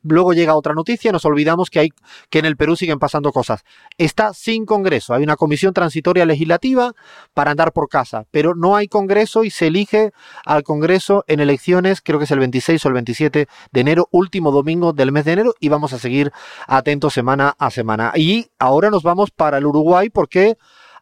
luego 0.03 0.33
llega 0.33 0.57
otra 0.57 0.75
noticia, 0.75 1.13
nos 1.13 1.25
olvidamos 1.25 1.71
que 1.71 1.79
hay 1.79 1.89
que 2.29 2.41
en 2.41 2.45
el 2.45 2.57
Perú 2.57 2.75
siguen 2.75 2.99
pasando 2.99 3.31
cosas. 3.31 3.63
Está 3.99 4.35
sin 4.35 4.67
Congreso, 4.67 5.15
hay 5.15 5.23
una 5.23 5.37
comisión 5.37 5.73
transitoria 5.75 6.27
legislativa 6.27 6.93
para 7.35 7.53
andar 7.53 7.73
por 7.73 7.89
casa, 7.89 8.25
pero 8.33 8.55
no 8.57 8.75
hay 8.75 8.89
Congreso 8.89 9.45
y 9.45 9.51
se 9.51 9.69
elige 9.69 10.11
al 10.45 10.65
Congreso 10.65 11.25
en 11.29 11.39
elecciones, 11.39 12.01
creo 12.01 12.19
que 12.19 12.25
es 12.25 12.31
el 12.33 12.41
26 12.41 12.85
o 12.85 12.89
el 12.89 12.95
27 12.95 13.47
de 13.71 13.81
enero, 13.81 14.09
último 14.11 14.51
domingo 14.51 14.93
del 14.93 15.13
mes 15.13 15.25
de 15.25 15.33
enero, 15.33 15.55
y 15.61 15.69
vamos 15.69 15.93
a 15.93 15.99
seguir 15.99 16.33
atentos 16.67 17.15
semana 17.15 17.55
a 17.59 17.71
semana. 17.71 18.13
Y 18.17 18.49
ahora 18.59 18.91
nos 18.91 19.05
vamos 19.05 19.31
para 19.31 19.59
el 19.59 19.67
Uruguay 19.67 20.11
porque 20.11 20.57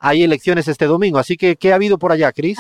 hay 0.04 0.22
elecciones 0.22 0.68
este 0.68 0.84
domingo. 0.84 1.18
Así 1.18 1.38
que, 1.38 1.56
¿qué 1.56 1.72
ha 1.72 1.76
habido 1.76 1.98
por 1.98 2.12
allá, 2.12 2.30
Cris? 2.30 2.58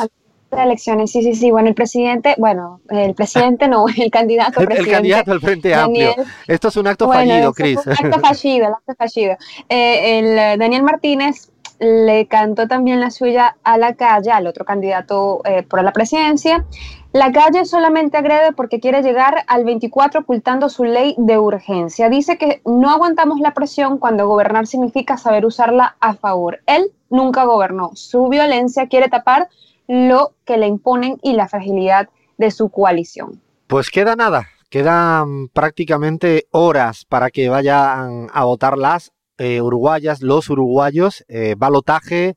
elecciones, 0.56 1.10
sí, 1.10 1.20
sí, 1.22 1.34
sí. 1.34 1.50
Bueno, 1.50 1.68
el 1.68 1.74
presidente, 1.74 2.36
bueno, 2.38 2.80
el 2.88 3.14
presidente 3.14 3.66
no, 3.66 3.86
el 3.96 4.10
candidato 4.10 4.60
el, 4.60 4.72
el 4.72 4.88
candidato 4.88 5.32
al 5.32 5.40
Frente 5.40 5.74
Amplio. 5.74 6.14
Esto 6.46 6.68
es 6.68 6.76
un 6.76 6.86
acto 6.86 7.08
fallido, 7.08 7.52
Cris. 7.52 7.80
Un 7.84 7.92
acto 7.92 8.20
fallido, 8.20 8.68
el 8.68 8.72
acto 8.72 8.94
fallido. 8.96 9.36
Eh, 9.68 10.18
el 10.18 10.38
eh, 10.38 10.56
Daniel 10.56 10.84
Martínez 10.84 11.50
le 11.80 12.26
cantó 12.28 12.68
también 12.68 13.00
la 13.00 13.10
suya 13.10 13.56
a 13.64 13.76
la 13.76 13.94
calle, 13.94 14.30
al 14.30 14.46
otro 14.46 14.64
candidato 14.64 15.42
eh, 15.44 15.64
por 15.64 15.82
la 15.82 15.92
presidencia. 15.92 16.64
La 17.12 17.30
calle 17.30 17.64
solamente 17.64 18.16
agrede 18.16 18.52
porque 18.52 18.80
quiere 18.80 19.02
llegar 19.02 19.44
al 19.46 19.64
24 19.64 20.20
ocultando 20.20 20.68
su 20.68 20.84
ley 20.84 21.14
de 21.18 21.38
urgencia. 21.38 22.08
Dice 22.08 22.38
que 22.38 22.60
no 22.64 22.90
aguantamos 22.90 23.40
la 23.40 23.54
presión 23.54 23.98
cuando 23.98 24.26
gobernar 24.26 24.66
significa 24.66 25.16
saber 25.16 25.44
usarla 25.44 25.96
a 26.00 26.14
favor. 26.14 26.60
Él 26.66 26.92
nunca 27.14 27.44
gobernó. 27.44 27.92
Su 27.94 28.28
violencia 28.28 28.88
quiere 28.88 29.08
tapar 29.08 29.48
lo 29.86 30.34
que 30.44 30.56
le 30.56 30.66
imponen 30.66 31.18
y 31.22 31.34
la 31.34 31.48
fragilidad 31.48 32.08
de 32.36 32.50
su 32.50 32.68
coalición. 32.68 33.40
Pues 33.66 33.90
queda 33.90 34.16
nada, 34.16 34.48
quedan 34.68 35.48
prácticamente 35.48 36.46
horas 36.50 37.04
para 37.04 37.30
que 37.30 37.48
vayan 37.48 38.28
a 38.32 38.44
votar 38.44 38.76
las 38.76 39.12
eh, 39.38 39.60
uruguayas, 39.60 40.22
los 40.22 40.50
uruguayos, 40.50 41.24
eh, 41.28 41.54
balotaje, 41.56 42.36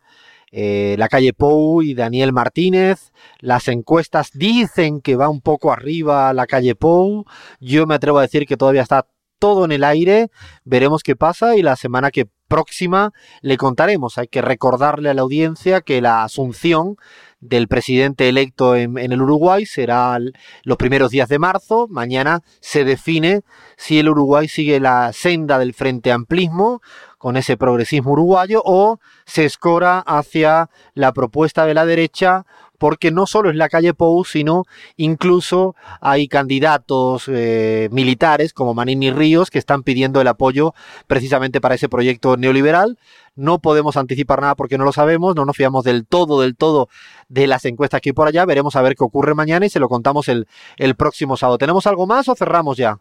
eh, 0.51 0.96
la 0.98 1.10
calle 1.10 1.34
Pou 1.34 1.81
y 1.81 1.93
Daniel 1.93 2.31
Martínez. 2.31 3.12
Las 3.39 3.67
encuestas 3.67 4.31
dicen 4.34 5.01
que 5.01 5.15
va 5.15 5.29
un 5.29 5.41
poco 5.41 5.72
arriba 5.72 6.34
la 6.34 6.48
calle 6.48 6.75
Pou. 6.75 7.25
Yo 7.60 7.86
me 7.86 7.96
atrevo 7.96 8.19
a 8.19 8.24
decir 8.24 8.46
que 8.46 8.57
todavía 8.57 8.81
está 8.81 9.07
todo 9.39 9.65
en 9.65 9.72
el 9.72 9.84
aire. 9.84 10.29
Veremos 10.63 11.03
qué 11.03 11.15
pasa 11.15 11.55
y 11.55 11.62
la 11.62 11.75
semana 11.75 12.12
que 12.12 12.27
próxima 12.47 13.13
le 13.41 13.57
contaremos. 13.57 14.17
Hay 14.17 14.27
que 14.27 14.41
recordarle 14.41 15.09
a 15.09 15.13
la 15.13 15.21
audiencia 15.21 15.81
que 15.81 16.01
la 16.01 16.23
asunción 16.23 16.97
del 17.39 17.67
presidente 17.67 18.29
electo 18.29 18.75
en, 18.75 18.97
el 18.97 19.21
Uruguay 19.21 19.65
será 19.65 20.17
los 20.63 20.77
primeros 20.77 21.11
días 21.11 21.29
de 21.29 21.39
marzo. 21.39 21.87
Mañana 21.89 22.41
se 22.61 22.83
define 22.83 23.41
si 23.77 23.99
el 23.99 24.09
Uruguay 24.09 24.47
sigue 24.47 24.79
la 24.79 25.13
senda 25.13 25.59
del 25.59 25.73
frente 25.73 26.11
amplismo 26.11 26.81
con 27.17 27.37
ese 27.37 27.57
progresismo 27.57 28.11
uruguayo 28.11 28.61
o 28.63 28.99
se 29.25 29.45
escora 29.45 29.99
hacia 29.99 30.69
la 30.93 31.13
propuesta 31.13 31.65
de 31.65 31.73
la 31.73 31.85
derecha 31.85 32.45
porque 32.77 33.12
no 33.12 33.25
solo 33.25 33.50
es 33.50 33.55
la 33.55 33.69
calle 33.69 33.93
Pou, 33.93 34.24
sino 34.24 34.65
incluso 34.96 35.75
hay 36.01 36.27
candidatos 36.27 37.25
eh, 37.27 37.89
militares 37.91 38.53
como 38.53 38.74
Manini 38.74 39.12
Ríos 39.12 39.50
que 39.50 39.60
están 39.60 39.84
pidiendo 39.84 40.22
el 40.22 40.27
apoyo 40.27 40.74
precisamente 41.07 41.62
para 41.62 41.75
ese 41.75 41.89
proyecto 41.89 42.38
neoliberal. 42.38 42.98
No 43.36 43.60
podemos 43.60 43.98
anticipar 43.98 44.41
nada 44.41 44.55
porque 44.55 44.77
no 44.77 44.84
lo 44.84 44.91
sabemos, 44.91 45.36
no 45.36 45.46
nos 45.46 45.55
fiamos 45.55 45.84
del 45.84 46.05
todo, 46.07 46.41
del 46.41 46.55
todo 46.55 46.89
de 47.29 47.48
las 47.48 47.65
encuestas 47.65 48.01
hay 48.03 48.13
por 48.13 48.27
allá. 48.27 48.46
Veremos 48.46 48.75
a 48.75 48.81
ver 48.81 48.96
qué 48.96 49.03
ocurre 49.03 49.36
mañana 49.36 49.65
y 49.65 49.69
se 49.69 49.79
lo 49.79 49.89
contamos 49.89 50.27
el, 50.27 50.48
el 50.77 50.96
próximo 50.96 51.38
sábado. 51.38 51.57
¿Tenemos 51.57 51.86
algo 51.88 52.07
más 52.07 52.27
o 52.29 52.36
cerramos 52.36 52.77
ya? 52.77 53.00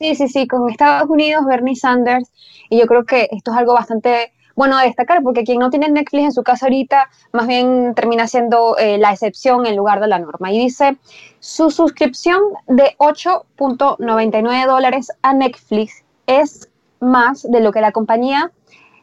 Sí, 0.00 0.14
sí, 0.16 0.28
sí, 0.28 0.46
con 0.48 0.68
Estados 0.68 1.08
Unidos, 1.08 1.44
Bernie 1.46 1.76
Sanders, 1.76 2.30
y 2.68 2.80
yo 2.80 2.86
creo 2.86 3.04
que 3.04 3.28
esto 3.30 3.52
es 3.52 3.56
algo 3.56 3.74
bastante 3.74 4.33
bueno 4.54 4.76
a 4.78 4.82
destacar, 4.82 5.22
porque 5.22 5.44
quien 5.44 5.58
no 5.58 5.70
tiene 5.70 5.88
Netflix 5.88 6.24
en 6.24 6.32
su 6.32 6.42
casa 6.42 6.66
ahorita, 6.66 7.10
más 7.32 7.46
bien 7.46 7.94
termina 7.94 8.26
siendo 8.26 8.76
eh, 8.78 8.98
la 8.98 9.12
excepción 9.12 9.66
en 9.66 9.76
lugar 9.76 10.00
de 10.00 10.08
la 10.08 10.18
norma. 10.18 10.52
Y 10.52 10.58
dice, 10.58 10.96
su 11.40 11.70
suscripción 11.70 12.40
de 12.66 12.94
8.99 12.98 14.66
dólares 14.66 15.12
a 15.22 15.32
Netflix 15.32 16.04
es 16.26 16.68
más 17.00 17.42
de 17.42 17.60
lo 17.60 17.72
que 17.72 17.80
la 17.80 17.92
compañía 17.92 18.50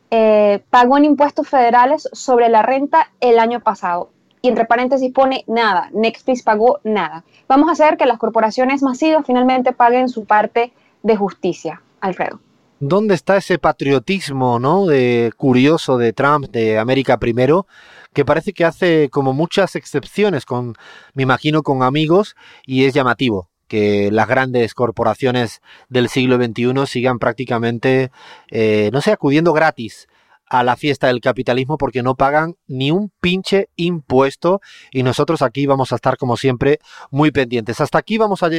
eh, 0.09 0.63
pagó 0.69 0.97
en 0.97 1.05
impuestos 1.05 1.47
federales 1.47 2.09
sobre 2.11 2.49
la 2.49 2.61
renta 2.61 3.11
el 3.19 3.39
año 3.39 3.61
pasado. 3.61 4.09
Y 4.41 4.49
entre 4.49 4.65
paréntesis 4.65 5.13
pone 5.13 5.43
nada, 5.47 5.89
Netflix 5.93 6.41
pagó 6.41 6.79
nada. 6.83 7.23
Vamos 7.47 7.69
a 7.69 7.73
hacer 7.73 7.95
que 7.95 8.07
las 8.07 8.17
corporaciones 8.17 8.81
masivas 8.81 9.23
finalmente 9.25 9.71
paguen 9.71 10.09
su 10.09 10.25
parte 10.25 10.73
de 11.03 11.15
justicia, 11.15 11.81
Alfredo. 12.01 12.39
¿Dónde 12.83 13.13
está 13.13 13.37
ese 13.37 13.59
patriotismo, 13.59 14.57
¿no? 14.57 14.87
De 14.87 15.31
curioso 15.37 15.99
de 15.99 16.13
Trump, 16.13 16.47
de 16.49 16.79
América 16.79 17.19
primero, 17.19 17.67
que 18.11 18.25
parece 18.25 18.53
que 18.53 18.65
hace 18.65 19.09
como 19.11 19.33
muchas 19.33 19.75
excepciones 19.75 20.45
con, 20.47 20.73
me 21.13 21.21
imagino, 21.21 21.61
con 21.61 21.83
amigos 21.83 22.35
y 22.65 22.85
es 22.85 22.95
llamativo 22.95 23.51
que 23.67 24.09
las 24.11 24.27
grandes 24.27 24.73
corporaciones 24.73 25.61
del 25.89 26.09
siglo 26.09 26.37
XXI 26.37 26.87
sigan 26.87 27.19
prácticamente, 27.19 28.09
eh, 28.49 28.89
no 28.91 28.99
sé, 28.99 29.11
acudiendo 29.11 29.53
gratis 29.53 30.07
a 30.51 30.63
la 30.63 30.75
fiesta 30.75 31.07
del 31.07 31.21
capitalismo 31.21 31.77
porque 31.77 32.03
no 32.03 32.15
pagan 32.15 32.57
ni 32.67 32.91
un 32.91 33.09
pinche 33.21 33.69
impuesto 33.77 34.59
y 34.91 35.01
nosotros 35.01 35.41
aquí 35.41 35.65
vamos 35.65 35.93
a 35.93 35.95
estar 35.95 36.17
como 36.17 36.35
siempre 36.35 36.79
muy 37.09 37.31
pendientes. 37.31 37.79
Hasta 37.79 37.97
aquí 37.97 38.17
vamos 38.17 38.43
a, 38.43 38.49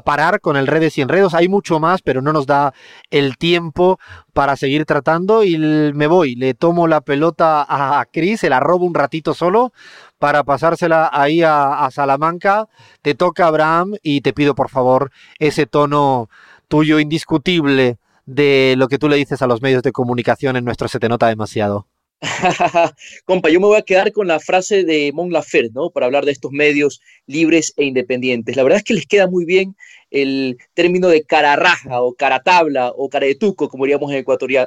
parar 0.00 0.40
con 0.40 0.56
el 0.56 0.66
redes 0.66 0.98
y 0.98 1.00
enredos. 1.00 1.34
Hay 1.34 1.48
mucho 1.48 1.78
más, 1.78 2.02
pero 2.02 2.22
no 2.22 2.32
nos 2.32 2.46
da 2.46 2.74
el 3.10 3.38
tiempo 3.38 4.00
para 4.32 4.56
seguir 4.56 4.84
tratando 4.84 5.44
y 5.44 5.56
me 5.58 6.08
voy, 6.08 6.34
le 6.34 6.54
tomo 6.54 6.88
la 6.88 7.02
pelota 7.02 7.64
a 7.68 8.04
Cris, 8.06 8.40
se 8.40 8.50
la 8.50 8.58
robo 8.58 8.84
un 8.84 8.94
ratito 8.94 9.32
solo 9.32 9.72
para 10.18 10.42
pasársela 10.42 11.08
ahí 11.12 11.42
a, 11.42 11.84
a 11.84 11.90
Salamanca. 11.92 12.68
Te 13.00 13.14
toca 13.14 13.46
Abraham 13.46 13.94
y 14.02 14.22
te 14.22 14.32
pido 14.32 14.56
por 14.56 14.70
favor 14.70 15.12
ese 15.38 15.66
tono 15.66 16.28
tuyo 16.66 16.98
indiscutible 16.98 17.98
de 18.28 18.74
lo 18.76 18.88
que 18.88 18.98
tú 18.98 19.08
le 19.08 19.16
dices 19.16 19.40
a 19.40 19.46
los 19.46 19.62
medios 19.62 19.82
de 19.82 19.90
comunicación 19.90 20.56
en 20.56 20.64
nuestro 20.64 20.86
Se 20.86 20.98
Te 20.98 21.08
Nota 21.08 21.28
Demasiado. 21.28 21.88
Compa, 23.24 23.48
yo 23.48 23.58
me 23.58 23.68
voy 23.68 23.78
a 23.78 23.82
quedar 23.82 24.12
con 24.12 24.26
la 24.26 24.38
frase 24.38 24.84
de 24.84 25.12
Mon 25.14 25.32
Laferte, 25.32 25.70
¿no? 25.72 25.88
Para 25.88 26.06
hablar 26.06 26.26
de 26.26 26.32
estos 26.32 26.52
medios 26.52 27.00
libres 27.26 27.72
e 27.78 27.84
independientes. 27.84 28.54
La 28.54 28.64
verdad 28.64 28.78
es 28.78 28.84
que 28.84 28.92
les 28.92 29.06
queda 29.06 29.28
muy 29.28 29.46
bien 29.46 29.76
el 30.10 30.58
término 30.74 31.08
de 31.08 31.22
cara 31.22 31.56
raja 31.56 32.02
o 32.02 32.14
cara 32.14 32.42
tabla 32.42 32.92
o 32.94 33.08
cara 33.08 33.26
de 33.26 33.34
tuco, 33.34 33.70
como 33.70 33.84
diríamos 33.84 34.12
en, 34.12 34.24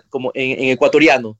como 0.09 0.31
en, 0.33 0.69
ecuatoriano. 0.69 1.37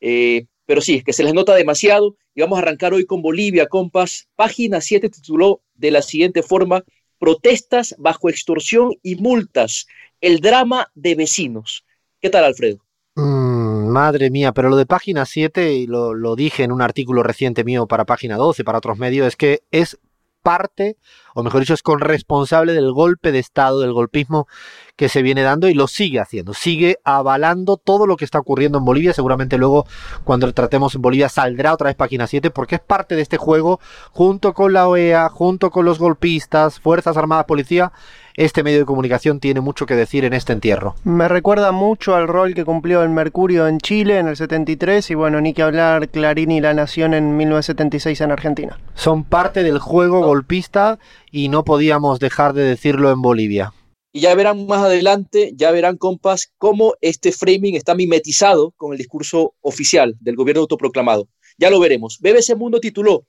Eh, 0.00 0.46
pero 0.66 0.80
sí, 0.80 0.96
es 0.96 1.04
que 1.04 1.12
se 1.12 1.22
les 1.22 1.34
nota 1.34 1.54
demasiado 1.54 2.16
y 2.34 2.40
vamos 2.40 2.58
a 2.58 2.62
arrancar 2.62 2.94
hoy 2.94 3.06
con 3.06 3.22
Bolivia, 3.22 3.66
compas. 3.66 4.28
Página 4.34 4.80
7 4.80 5.08
tituló 5.08 5.62
de 5.74 5.92
la 5.92 6.02
siguiente 6.02 6.42
forma, 6.42 6.82
protestas 7.20 7.94
bajo 7.96 8.28
extorsión 8.28 8.92
y 9.04 9.14
multas 9.16 9.86
el 10.20 10.40
drama 10.40 10.90
de 10.94 11.14
vecinos. 11.14 11.84
¿Qué 12.20 12.30
tal, 12.30 12.44
Alfredo? 12.44 12.78
Mm, 13.14 13.88
madre 13.88 14.30
mía, 14.30 14.52
pero 14.52 14.68
lo 14.68 14.76
de 14.76 14.86
página 14.86 15.24
7, 15.24 15.72
y 15.74 15.86
lo, 15.86 16.36
dije 16.36 16.62
en 16.64 16.72
un 16.72 16.82
artículo 16.82 17.22
reciente 17.22 17.64
mío 17.64 17.86
para 17.86 18.04
página 18.04 18.36
12, 18.36 18.64
para 18.64 18.78
otros 18.78 18.98
medios, 18.98 19.26
es 19.26 19.36
que 19.36 19.62
es 19.70 19.98
parte 20.42 20.96
o 21.34 21.42
mejor 21.42 21.60
dicho, 21.60 21.74
es 21.74 21.82
corresponsable 21.82 22.72
del 22.72 22.92
golpe 22.92 23.32
de 23.32 23.38
Estado, 23.38 23.80
del 23.80 23.92
golpismo 23.92 24.48
que 24.96 25.08
se 25.08 25.22
viene 25.22 25.42
dando 25.42 25.68
y 25.68 25.74
lo 25.74 25.86
sigue 25.86 26.20
haciendo, 26.20 26.54
sigue 26.54 26.98
avalando 27.04 27.76
todo 27.76 28.06
lo 28.06 28.16
que 28.16 28.24
está 28.24 28.38
ocurriendo 28.38 28.78
en 28.78 28.84
Bolivia. 28.84 29.12
Seguramente 29.12 29.56
luego 29.58 29.86
cuando 30.24 30.52
tratemos 30.52 30.94
en 30.94 31.02
Bolivia 31.02 31.28
saldrá 31.28 31.72
otra 31.72 31.86
vez 31.86 31.96
página 31.96 32.26
7 32.26 32.50
porque 32.50 32.76
es 32.76 32.80
parte 32.80 33.16
de 33.16 33.22
este 33.22 33.36
juego 33.36 33.80
junto 34.10 34.52
con 34.54 34.72
la 34.72 34.88
OEA, 34.88 35.28
junto 35.28 35.70
con 35.70 35.84
los 35.84 35.98
golpistas, 35.98 36.80
Fuerzas 36.80 37.16
Armadas, 37.16 37.46
Policía 37.46 37.92
este 38.40 38.62
medio 38.62 38.78
de 38.78 38.84
comunicación 38.86 39.38
tiene 39.38 39.60
mucho 39.60 39.84
que 39.84 39.94
decir 39.94 40.24
en 40.24 40.32
este 40.32 40.54
entierro. 40.54 40.94
Me 41.04 41.28
recuerda 41.28 41.72
mucho 41.72 42.14
al 42.14 42.26
rol 42.26 42.54
que 42.54 42.64
cumplió 42.64 43.02
el 43.02 43.10
Mercurio 43.10 43.68
en 43.68 43.78
Chile 43.78 44.18
en 44.18 44.28
el 44.28 44.36
73 44.36 45.10
y 45.10 45.14
bueno, 45.14 45.42
ni 45.42 45.52
que 45.52 45.60
hablar 45.60 46.08
Clarín 46.08 46.50
y 46.50 46.62
La 46.62 46.72
Nación 46.72 47.12
en 47.12 47.36
1976 47.36 48.18
en 48.22 48.30
Argentina. 48.30 48.80
Son 48.94 49.24
parte 49.24 49.62
del 49.62 49.78
juego 49.78 50.24
golpista 50.24 50.98
y 51.30 51.50
no 51.50 51.64
podíamos 51.64 52.18
dejar 52.18 52.54
de 52.54 52.62
decirlo 52.62 53.12
en 53.12 53.20
Bolivia. 53.20 53.74
Y 54.10 54.20
ya 54.20 54.34
verán 54.34 54.66
más 54.66 54.82
adelante, 54.82 55.52
ya 55.54 55.70
verán, 55.70 55.98
compas, 55.98 56.50
cómo 56.56 56.94
este 57.02 57.32
framing 57.32 57.76
está 57.76 57.94
mimetizado 57.94 58.72
con 58.78 58.92
el 58.92 58.98
discurso 58.98 59.52
oficial 59.60 60.16
del 60.18 60.36
gobierno 60.36 60.62
autoproclamado. 60.62 61.28
Ya 61.58 61.68
lo 61.68 61.78
veremos. 61.78 62.18
BBC 62.20 62.56
Mundo 62.56 62.80
tituló 62.80 63.26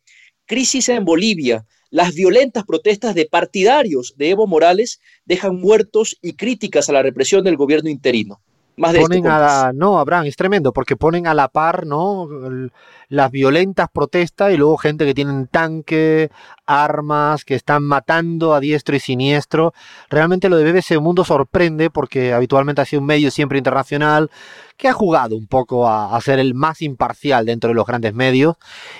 Crisis 0.51 0.89
en 0.89 1.05
Bolivia, 1.05 1.63
las 1.91 2.13
violentas 2.13 2.65
protestas 2.65 3.15
de 3.15 3.25
partidarios 3.25 4.15
de 4.17 4.31
Evo 4.31 4.47
Morales 4.47 4.99
dejan 5.23 5.55
muertos 5.55 6.17
y 6.21 6.33
críticas 6.33 6.89
a 6.89 6.91
la 6.91 7.01
represión 7.01 7.45
del 7.45 7.55
gobierno 7.55 7.89
interino. 7.89 8.41
Más 8.75 8.91
de 8.91 8.99
ponen 8.99 9.27
a 9.27 9.39
la, 9.39 9.71
no, 9.73 9.97
Abraham, 9.97 10.25
es 10.25 10.35
tremendo, 10.35 10.73
porque 10.73 10.97
ponen 10.97 11.25
a 11.25 11.33
la 11.33 11.47
par, 11.47 11.85
¿no? 11.85 12.27
Las 13.11 13.29
violentas 13.29 13.89
protestas 13.93 14.53
y 14.53 14.57
luego 14.57 14.77
gente 14.77 15.05
que 15.05 15.13
tienen 15.13 15.47
tanque, 15.47 16.31
armas, 16.65 17.43
que 17.43 17.55
están 17.55 17.83
matando 17.83 18.53
a 18.53 18.61
diestro 18.61 18.95
y 18.95 19.01
siniestro. 19.01 19.73
Realmente 20.09 20.47
lo 20.47 20.55
de 20.55 20.71
BBC 20.71 20.97
Mundo 21.01 21.25
sorprende 21.25 21.89
porque 21.89 22.31
habitualmente 22.31 22.81
ha 22.81 22.85
sido 22.85 23.01
un 23.01 23.07
medio 23.07 23.29
siempre 23.29 23.57
internacional 23.57 24.31
que 24.81 24.87
ha 24.87 24.93
jugado 24.93 25.35
un 25.35 25.45
poco 25.45 25.87
a, 25.87 26.19
ser 26.21 26.39
el 26.39 26.55
más 26.55 26.81
imparcial 26.81 27.45
dentro 27.45 27.67
de 27.67 27.75
los 27.75 27.85
grandes 27.85 28.15
medios. 28.15 28.55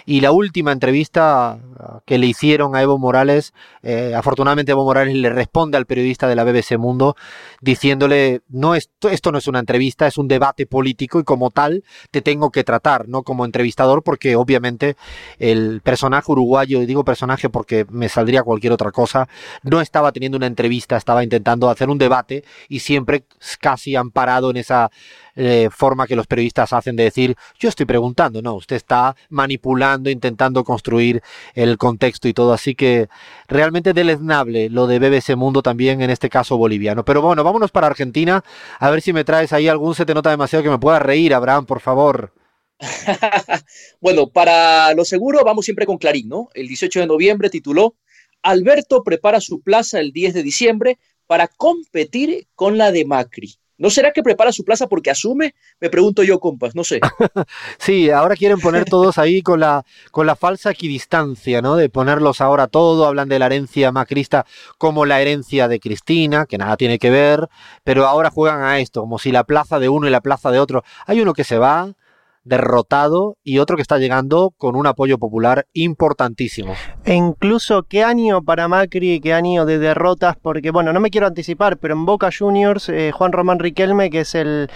Y 0.05 0.21
la 0.21 0.31
última 0.31 0.71
entrevista 0.71 1.57
ah, 1.79 2.01
que 2.05 2.19
le 2.19 2.27
hicieron 2.27 2.75
a 2.75 2.83
Evo 2.83 2.99
Morales, 2.99 3.53
eh, 3.81 4.13
afortunadamente 4.15 4.73
Evo 4.73 4.83
Morales 4.83 5.15
le 5.15 5.29
responde 5.31 5.77
al 5.77 5.87
periodista 5.87 6.27
de 6.27 6.35
la 6.35 6.43
BBC 6.43 6.77
Mundo 6.77 7.15
diciéndole, 7.61 8.41
no, 8.49 8.75
esto, 8.75 9.09
esto 9.09 9.31
no 9.31 9.39
es 9.39 9.47
una 9.47 9.57
entrevista, 9.57 10.05
es 10.05 10.19
un 10.19 10.27
debate 10.27 10.67
político 10.67 11.19
y 11.19 11.23
como 11.23 11.49
tal 11.49 11.83
te 12.11 12.21
tengo 12.21 12.51
que 12.51 12.63
tratar, 12.63 13.07
no 13.07 13.23
como 13.23 13.45
entrevistador 13.45 14.00
porque 14.01 14.35
obviamente 14.35 14.95
el 15.39 15.81
personaje 15.81 16.31
uruguayo, 16.31 16.81
y 16.81 16.85
digo 16.85 17.03
personaje 17.03 17.49
porque 17.49 17.85
me 17.89 18.09
saldría 18.09 18.43
cualquier 18.43 18.73
otra 18.73 18.91
cosa, 18.91 19.27
no 19.63 19.81
estaba 19.81 20.11
teniendo 20.11 20.37
una 20.37 20.47
entrevista, 20.47 20.97
estaba 20.97 21.23
intentando 21.23 21.69
hacer 21.69 21.89
un 21.89 21.97
debate 21.97 22.43
y 22.69 22.79
siempre 22.79 23.23
casi 23.59 23.95
amparado 23.95 24.49
en 24.49 24.57
esa 24.57 24.91
eh, 25.35 25.69
forma 25.71 26.07
que 26.07 26.15
los 26.15 26.27
periodistas 26.27 26.73
hacen 26.73 26.95
de 26.95 27.03
decir, 27.03 27.35
yo 27.57 27.69
estoy 27.69 27.85
preguntando, 27.85 28.41
no, 28.41 28.55
usted 28.55 28.75
está 28.75 29.15
manipulando, 29.29 30.09
intentando 30.09 30.63
construir 30.63 31.23
el 31.53 31.77
contexto 31.77 32.27
y 32.27 32.33
todo, 32.33 32.53
así 32.53 32.75
que 32.75 33.07
realmente 33.47 33.93
deleznable 33.93 34.69
lo 34.69 34.87
de 34.87 34.99
BBC 34.99 35.35
Mundo 35.35 35.61
también, 35.61 36.01
en 36.01 36.09
este 36.09 36.29
caso 36.29 36.57
boliviano. 36.57 37.05
Pero 37.05 37.21
bueno, 37.21 37.43
vámonos 37.43 37.71
para 37.71 37.87
Argentina, 37.87 38.43
a 38.79 38.89
ver 38.89 39.01
si 39.01 39.13
me 39.13 39.23
traes 39.23 39.53
ahí 39.53 39.67
algún 39.67 39.95
se 39.95 40.05
te 40.05 40.13
nota 40.13 40.29
demasiado 40.29 40.63
que 40.63 40.69
me 40.69 40.79
pueda 40.79 40.99
reír, 40.99 41.33
Abraham, 41.33 41.65
por 41.65 41.79
favor. 41.79 42.33
bueno, 44.01 44.27
para 44.27 44.93
lo 44.93 45.05
seguro 45.05 45.43
vamos 45.45 45.65
siempre 45.65 45.85
con 45.85 45.97
Clarín, 45.97 46.27
¿no? 46.27 46.49
El 46.53 46.67
18 46.67 47.01
de 47.01 47.07
noviembre 47.07 47.49
tituló 47.49 47.95
Alberto 48.43 49.03
prepara 49.03 49.39
su 49.39 49.61
plaza 49.61 49.99
el 49.99 50.11
10 50.11 50.33
de 50.33 50.43
diciembre 50.43 50.99
para 51.27 51.47
competir 51.47 52.47
con 52.55 52.77
la 52.77 52.91
de 52.91 53.05
Macri. 53.05 53.55
¿No 53.77 53.89
será 53.89 54.11
que 54.11 54.21
prepara 54.21 54.51
su 54.51 54.63
plaza 54.63 54.85
porque 54.85 55.09
asume? 55.09 55.55
Me 55.79 55.89
pregunto 55.89 56.21
yo, 56.21 56.39
compas, 56.39 56.75
no 56.75 56.83
sé. 56.83 56.99
sí, 57.79 58.11
ahora 58.11 58.35
quieren 58.35 58.59
poner 58.59 58.85
todos 58.85 59.17
ahí 59.17 59.41
con 59.41 59.59
la, 59.59 59.83
con 60.11 60.27
la 60.27 60.35
falsa 60.35 60.69
equidistancia, 60.69 61.63
¿no? 61.63 61.75
De 61.75 61.89
ponerlos 61.89 62.41
ahora 62.41 62.67
todo, 62.67 63.07
hablan 63.07 63.27
de 63.27 63.39
la 63.39 63.47
herencia 63.47 63.91
macrista 63.91 64.45
como 64.77 65.07
la 65.07 65.19
herencia 65.19 65.67
de 65.67 65.79
Cristina, 65.79 66.45
que 66.45 66.59
nada 66.59 66.77
tiene 66.77 66.99
que 66.99 67.09
ver, 67.09 67.47
pero 67.83 68.05
ahora 68.05 68.29
juegan 68.29 68.61
a 68.61 68.79
esto, 68.79 69.01
como 69.01 69.17
si 69.17 69.31
la 69.31 69.45
plaza 69.45 69.79
de 69.79 69.89
uno 69.89 70.07
y 70.07 70.11
la 70.11 70.21
plaza 70.21 70.51
de 70.51 70.59
otro. 70.59 70.83
Hay 71.07 71.19
uno 71.19 71.33
que 71.33 71.43
se 71.43 71.57
va, 71.57 71.95
derrotado 72.43 73.35
y 73.43 73.59
otro 73.59 73.75
que 73.75 73.81
está 73.81 73.97
llegando 73.97 74.53
con 74.57 74.75
un 74.75 74.87
apoyo 74.87 75.17
popular 75.17 75.65
importantísimo. 75.73 76.73
E 77.05 77.13
incluso 77.13 77.83
qué 77.83 78.03
año 78.03 78.41
para 78.43 78.67
Macri, 78.67 79.19
qué 79.19 79.33
año 79.33 79.65
de 79.65 79.79
derrotas, 79.79 80.35
porque 80.41 80.71
bueno, 80.71 80.93
no 80.93 80.99
me 80.99 81.09
quiero 81.09 81.27
anticipar, 81.27 81.77
pero 81.77 81.93
en 81.93 82.05
Boca 82.05 82.29
Juniors, 82.37 82.89
eh, 82.89 83.11
Juan 83.11 83.31
Román 83.31 83.59
Riquelme, 83.59 84.09
que 84.09 84.21
es 84.21 84.35
el 84.35 84.69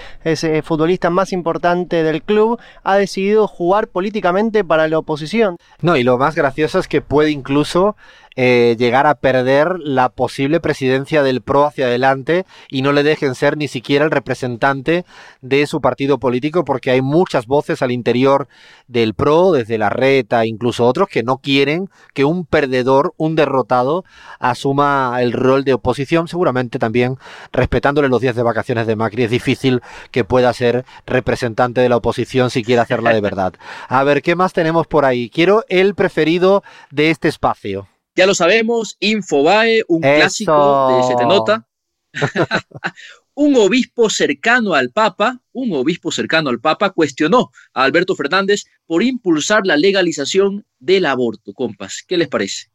futbolista 0.64 1.10
más 1.10 1.34
importante 1.34 2.04
del 2.04 2.24
club, 2.24 2.60
ha 2.84 2.96
decidido 2.96 3.48
jugar 3.48 3.88
políticamente 3.88 4.64
para 4.64 4.88
la 4.88 5.00
oposición. 5.00 5.58
No, 5.82 5.98
y 5.98 6.04
lo 6.04 6.18
más 6.18 6.36
gracioso 6.36 6.80
es 6.80 6.88
que 6.88 7.02
puede 7.02 7.32
incluso 7.32 7.96
eh, 8.36 8.76
llegar 8.78 9.08
a 9.08 9.16
perder 9.16 9.80
la 9.80 10.10
posible 10.10 10.60
presidencia 10.60 11.24
del 11.24 11.42
PRO 11.42 11.66
hacia 11.66 11.86
adelante 11.86 12.46
y 12.70 12.82
no 12.82 12.92
le 12.92 13.04
dejen 13.04 13.36
ser 13.36 13.58
ni 13.58 13.68
siquiera 13.68 14.06
el 14.06 14.12
representante 14.12 15.06
de 15.42 15.66
su 15.68 15.82
partido 15.82 16.20
político 16.20 16.66
porque 16.66 16.92
hay 16.92 17.02
muchas 17.02 17.46
voces 17.48 17.82
al 17.82 17.92
interior 17.92 18.48
del 18.88 19.14
PRO, 19.14 19.52
desde 19.52 19.78
la 19.78 19.90
reta, 19.90 20.46
incluso 20.46 20.86
otros, 20.86 21.08
que 21.08 21.24
no 21.24 21.38
quieren 21.38 21.90
que 22.14 22.26
un 22.26 22.46
perdedor, 22.46 23.14
un 23.18 23.36
derrotado, 23.36 24.04
asuma 24.40 25.18
el 25.20 25.32
rol 25.32 25.64
de 25.64 25.74
oposición, 25.74 26.28
seguramente 26.28 26.80
también 26.80 27.18
respetándole 27.52 28.10
los 28.10 28.22
días 28.22 28.36
de 28.36 28.44
vacaciones 28.44 28.88
de 28.88 28.96
Macri. 28.96 29.24
Es 29.24 29.32
difícil 29.32 29.82
que 30.12 30.24
pueda 30.24 30.52
ser 30.54 30.86
representante 31.06 31.82
de 31.82 31.90
la 31.90 31.98
oposición 31.98 32.50
si 32.50 32.64
quiere 32.64 32.82
hacerla 32.82 33.14
de 33.14 33.22
verdad. 33.22 33.54
A 33.88 34.04
ver, 34.04 34.22
¿qué 34.22 34.36
más 34.36 34.54
tenemos 34.54 34.88
por 34.88 35.06
ahí? 35.06 35.30
Quiero 35.30 35.64
el 35.70 35.96
preferido 35.96 36.64
de 36.92 37.12
este 37.12 37.28
espacio. 37.28 37.88
Ya 38.16 38.26
lo 38.26 38.34
sabemos, 38.34 38.96
Infobae, 39.00 39.84
un 39.88 40.02
clásico 40.02 40.88
de 40.90 41.08
Se 41.08 41.16
Te 41.16 41.26
Nota. 41.26 41.68
un 43.34 43.56
obispo 43.58 44.10
cercano 44.10 44.74
al 44.74 44.92
Papa, 44.92 45.42
un 45.52 45.74
obispo 45.74 46.12
cercano 46.12 46.50
al 46.50 46.62
Papa, 46.62 46.92
cuestionó 46.92 47.52
a 47.74 47.84
Alberto 47.84 48.16
Fernández 48.16 48.64
por 48.86 49.04
impulsar 49.04 49.66
la 49.66 49.76
legalización 49.76 50.66
del 50.80 51.06
aborto. 51.06 51.54
Compas, 51.54 52.04
¿qué 52.08 52.16
les 52.18 52.30
parece? 52.30 52.68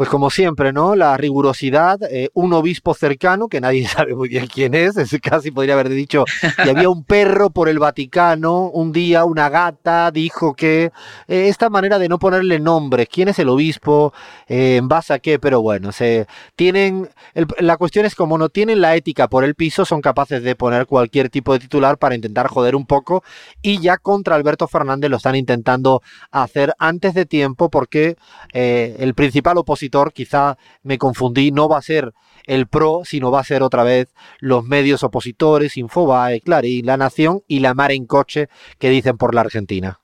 Pues 0.00 0.08
como 0.08 0.30
siempre, 0.30 0.72
¿no? 0.72 0.96
La 0.96 1.14
rigurosidad, 1.18 1.98
eh, 2.10 2.30
un 2.32 2.54
obispo 2.54 2.94
cercano, 2.94 3.48
que 3.48 3.60
nadie 3.60 3.86
sabe 3.86 4.14
muy 4.14 4.30
bien 4.30 4.46
quién 4.46 4.72
es, 4.72 4.96
es 4.96 5.14
casi 5.22 5.50
podría 5.50 5.74
haber 5.74 5.90
dicho, 5.90 6.24
y 6.64 6.70
había 6.70 6.88
un 6.88 7.04
perro 7.04 7.50
por 7.50 7.68
el 7.68 7.78
Vaticano, 7.78 8.70
un 8.70 8.92
día 8.92 9.26
una 9.26 9.50
gata 9.50 10.10
dijo 10.10 10.54
que 10.54 10.84
eh, 11.28 11.48
esta 11.48 11.68
manera 11.68 11.98
de 11.98 12.08
no 12.08 12.18
ponerle 12.18 12.58
nombre, 12.58 13.06
quién 13.06 13.28
es 13.28 13.38
el 13.40 13.50
obispo, 13.50 14.14
eh, 14.48 14.76
en 14.76 14.88
base 14.88 15.12
a 15.12 15.18
qué, 15.18 15.38
pero 15.38 15.60
bueno, 15.60 15.92
se 15.92 16.26
tienen, 16.56 17.10
la 17.58 17.76
cuestión 17.76 18.06
es 18.06 18.14
como 18.14 18.38
no 18.38 18.48
tienen 18.48 18.80
la 18.80 18.96
ética 18.96 19.28
por 19.28 19.44
el 19.44 19.54
piso, 19.54 19.84
son 19.84 20.00
capaces 20.00 20.42
de 20.42 20.56
poner 20.56 20.86
cualquier 20.86 21.28
tipo 21.28 21.52
de 21.52 21.58
titular 21.58 21.98
para 21.98 22.14
intentar 22.14 22.46
joder 22.46 22.74
un 22.74 22.86
poco, 22.86 23.22
y 23.60 23.80
ya 23.80 23.98
contra 23.98 24.34
Alberto 24.34 24.66
Fernández 24.66 25.10
lo 25.10 25.18
están 25.18 25.34
intentando 25.34 26.00
hacer 26.30 26.72
antes 26.78 27.12
de 27.12 27.26
tiempo 27.26 27.68
porque 27.68 28.16
el 28.54 29.12
principal 29.12 29.58
opositor 29.58 29.89
quizá 30.12 30.56
me 30.82 30.98
confundí, 30.98 31.50
no 31.52 31.68
va 31.68 31.78
a 31.78 31.82
ser 31.82 32.12
el 32.46 32.66
PRO, 32.66 33.02
sino 33.04 33.30
va 33.30 33.40
a 33.40 33.44
ser 33.44 33.62
otra 33.62 33.84
vez 33.84 34.08
los 34.38 34.64
medios 34.64 35.02
opositores, 35.02 35.76
Infobae, 35.76 36.40
Clarín, 36.40 36.86
La 36.86 36.96
Nación 36.96 37.42
y 37.46 37.60
la 37.60 37.74
Mar 37.74 37.92
en 37.92 38.06
Coche 38.06 38.48
que 38.78 38.90
dicen 38.90 39.16
por 39.16 39.34
la 39.34 39.42
Argentina. 39.42 40.00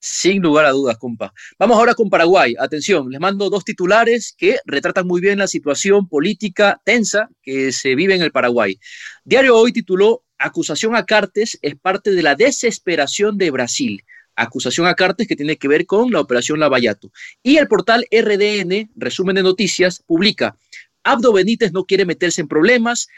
Sin 0.00 0.40
lugar 0.40 0.64
a 0.64 0.70
dudas, 0.70 0.96
compa. 0.96 1.32
Vamos 1.58 1.76
ahora 1.76 1.94
con 1.94 2.08
Paraguay. 2.08 2.54
Atención, 2.58 3.10
les 3.10 3.20
mando 3.20 3.50
dos 3.50 3.64
titulares 3.64 4.32
que 4.36 4.58
retratan 4.64 5.06
muy 5.06 5.20
bien 5.20 5.40
la 5.40 5.48
situación 5.48 6.08
política 6.08 6.80
tensa 6.84 7.28
que 7.42 7.72
se 7.72 7.96
vive 7.96 8.14
en 8.14 8.22
el 8.22 8.30
Paraguay. 8.30 8.78
Diario 9.24 9.56
Hoy 9.56 9.72
tituló 9.72 10.22
Acusación 10.38 10.94
a 10.94 11.04
Cartes 11.04 11.58
es 11.62 11.74
parte 11.74 12.12
de 12.12 12.22
la 12.22 12.36
desesperación 12.36 13.38
de 13.38 13.50
Brasil 13.50 14.04
acusación 14.42 14.86
a 14.86 14.94
Cartes 14.94 15.26
que 15.26 15.36
tiene 15.36 15.56
que 15.56 15.68
ver 15.68 15.86
con 15.86 16.10
la 16.10 16.20
operación 16.20 16.60
Lavallato. 16.60 17.10
Y 17.42 17.56
el 17.56 17.68
portal 17.68 18.06
RDN, 18.10 18.90
resumen 18.96 19.36
de 19.36 19.42
noticias, 19.42 20.02
publica, 20.06 20.56
Abdo 21.02 21.32
Benítez 21.32 21.72
no 21.72 21.84
quiere 21.84 22.04
meterse 22.04 22.40
en 22.40 22.48
problemas, 22.48 23.08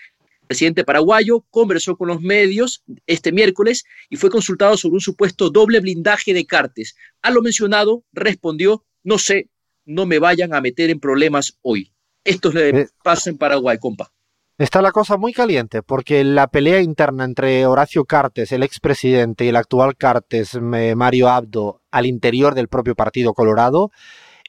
el 0.43 0.47
presidente 0.47 0.85
paraguayo 0.85 1.45
conversó 1.51 1.97
con 1.97 2.09
los 2.09 2.21
medios 2.21 2.83
este 3.07 3.33
miércoles 3.33 3.85
y 4.09 4.17
fue 4.17 4.31
consultado 4.31 4.77
sobre 4.77 4.95
un 4.95 5.01
supuesto 5.01 5.51
doble 5.51 5.81
blindaje 5.81 6.35
de 6.35 6.47
Cartes. 6.47 6.97
A 7.23 7.31
lo 7.31 7.43
mencionado, 7.43 8.05
respondió, 8.13 8.85
no 9.05 9.19
sé, 9.19 9.49
no 9.85 10.07
me 10.07 10.19
vayan 10.19 10.55
a 10.55 10.61
meter 10.61 10.91
en 10.91 11.01
problemas 11.01 11.59
hoy. 11.63 11.93
Esto 12.25 12.53
le 12.53 12.69
eh, 12.71 12.89
pasa 13.03 13.31
en 13.31 13.39
Paraguay, 13.39 13.79
compa. 13.79 14.13
Está 14.61 14.83
la 14.83 14.93
cosa 14.93 15.17
muy 15.17 15.33
caliente 15.33 15.83
porque 15.83 16.23
la 16.23 16.47
pelea 16.49 16.83
interna 16.83 17.25
entre 17.25 17.65
Horacio 17.65 18.05
Cartes, 18.05 18.53
el 18.53 18.63
expresidente, 18.63 19.47
y 19.47 19.49
el 19.49 19.57
actual 19.57 19.97
Cartes, 19.97 20.61
Mario 20.61 21.31
Abdo, 21.31 21.81
al 21.91 22.05
interior 22.05 22.55
del 22.55 22.69
propio 22.69 22.95
Partido 22.95 23.33
Colorado, 23.33 23.91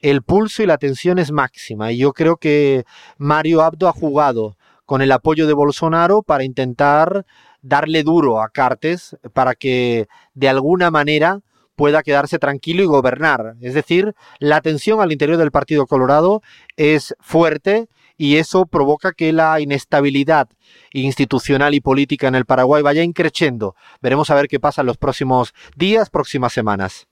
el 0.02 0.20
pulso 0.20 0.62
y 0.62 0.66
la 0.66 0.76
tensión 0.76 1.18
es 1.18 1.32
máxima. 1.32 1.92
Y 1.92 1.96
yo 1.96 2.12
creo 2.12 2.36
que 2.36 2.84
Mario 3.16 3.62
Abdo 3.62 3.88
ha 3.88 3.92
jugado 3.94 4.58
con 4.84 5.00
el 5.00 5.12
apoyo 5.12 5.46
de 5.46 5.54
Bolsonaro 5.54 6.20
para 6.20 6.44
intentar 6.44 7.24
darle 7.62 8.02
duro 8.02 8.42
a 8.42 8.50
Cartes 8.50 9.16
para 9.32 9.54
que 9.54 10.08
de 10.34 10.50
alguna 10.50 10.90
manera 10.90 11.40
pueda 11.74 12.02
quedarse 12.02 12.38
tranquilo 12.38 12.82
y 12.82 12.86
gobernar. 12.86 13.54
Es 13.62 13.72
decir, 13.72 14.14
la 14.40 14.60
tensión 14.60 15.00
al 15.00 15.10
interior 15.10 15.38
del 15.38 15.52
Partido 15.52 15.86
Colorado 15.86 16.42
es 16.76 17.14
fuerte 17.18 17.88
y 18.22 18.36
eso 18.36 18.66
provoca 18.66 19.14
que 19.14 19.32
la 19.32 19.60
inestabilidad 19.60 20.48
institucional 20.92 21.74
y 21.74 21.80
política 21.80 22.28
en 22.28 22.36
el 22.36 22.44
Paraguay 22.44 22.80
vaya 22.80 23.02
increciendo. 23.02 23.74
Veremos 24.00 24.30
a 24.30 24.36
ver 24.36 24.46
qué 24.46 24.60
pasa 24.60 24.82
en 24.82 24.86
los 24.86 24.96
próximos 24.96 25.52
días, 25.74 26.08
próximas 26.08 26.52
semanas. 26.52 27.08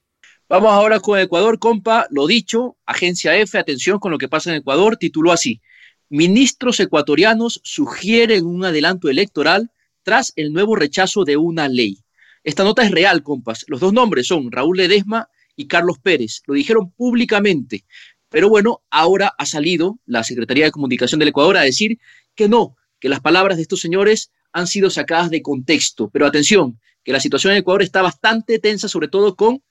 Vamos 0.47 0.71
ahora 0.71 1.01
con 1.01 1.19
Ecuador, 1.19 1.59
compa. 1.59 2.07
Lo 2.11 2.27
dicho, 2.27 2.77
Agencia 2.85 3.35
F, 3.35 3.57
atención 3.59 3.99
con 3.99 4.13
lo 4.13 4.17
que 4.17 4.29
pasa 4.29 4.51
en 4.51 4.61
Ecuador, 4.61 4.95
tituló 4.95 5.33
así. 5.33 5.59
Ministros 6.07 6.79
ecuatorianos 6.79 7.59
sugieren 7.61 8.45
un 8.45 8.63
adelanto 8.63 9.09
electoral 9.09 9.69
tras 10.03 10.31
el 10.37 10.53
nuevo 10.53 10.77
rechazo 10.77 11.25
de 11.25 11.35
una 11.35 11.67
ley. 11.67 11.97
Esta 12.45 12.63
nota 12.63 12.83
es 12.83 12.91
real, 12.91 13.21
compas. 13.21 13.65
Los 13.67 13.81
dos 13.81 13.91
nombres 13.91 14.27
son 14.27 14.49
Raúl 14.49 14.77
Ledesma 14.77 15.27
y 15.57 15.67
Carlos 15.67 15.99
Pérez. 15.99 16.41
Lo 16.47 16.53
dijeron 16.53 16.91
públicamente. 16.91 17.83
Pero 18.31 18.47
bueno, 18.47 18.81
ahora 18.89 19.35
ha 19.37 19.45
salido 19.45 19.99
la 20.05 20.23
Secretaría 20.23 20.63
de 20.63 20.71
Comunicación 20.71 21.19
del 21.19 21.27
Ecuador 21.27 21.57
a 21.57 21.63
decir 21.63 21.99
que 22.33 22.47
no, 22.47 22.77
que 23.01 23.09
las 23.09 23.19
palabras 23.19 23.57
de 23.57 23.63
estos 23.63 23.81
señores 23.81 24.31
han 24.53 24.67
sido 24.67 24.89
sacadas 24.89 25.29
de 25.29 25.41
contexto. 25.41 26.09
Pero 26.09 26.25
atención, 26.25 26.79
que 27.03 27.11
la 27.11 27.19
situación 27.19 27.51
en 27.51 27.59
Ecuador 27.59 27.83
está 27.83 28.01
bastante 28.01 28.57
tensa, 28.57 28.87
sobre 28.87 29.09
todo 29.09 29.35
con 29.35 29.61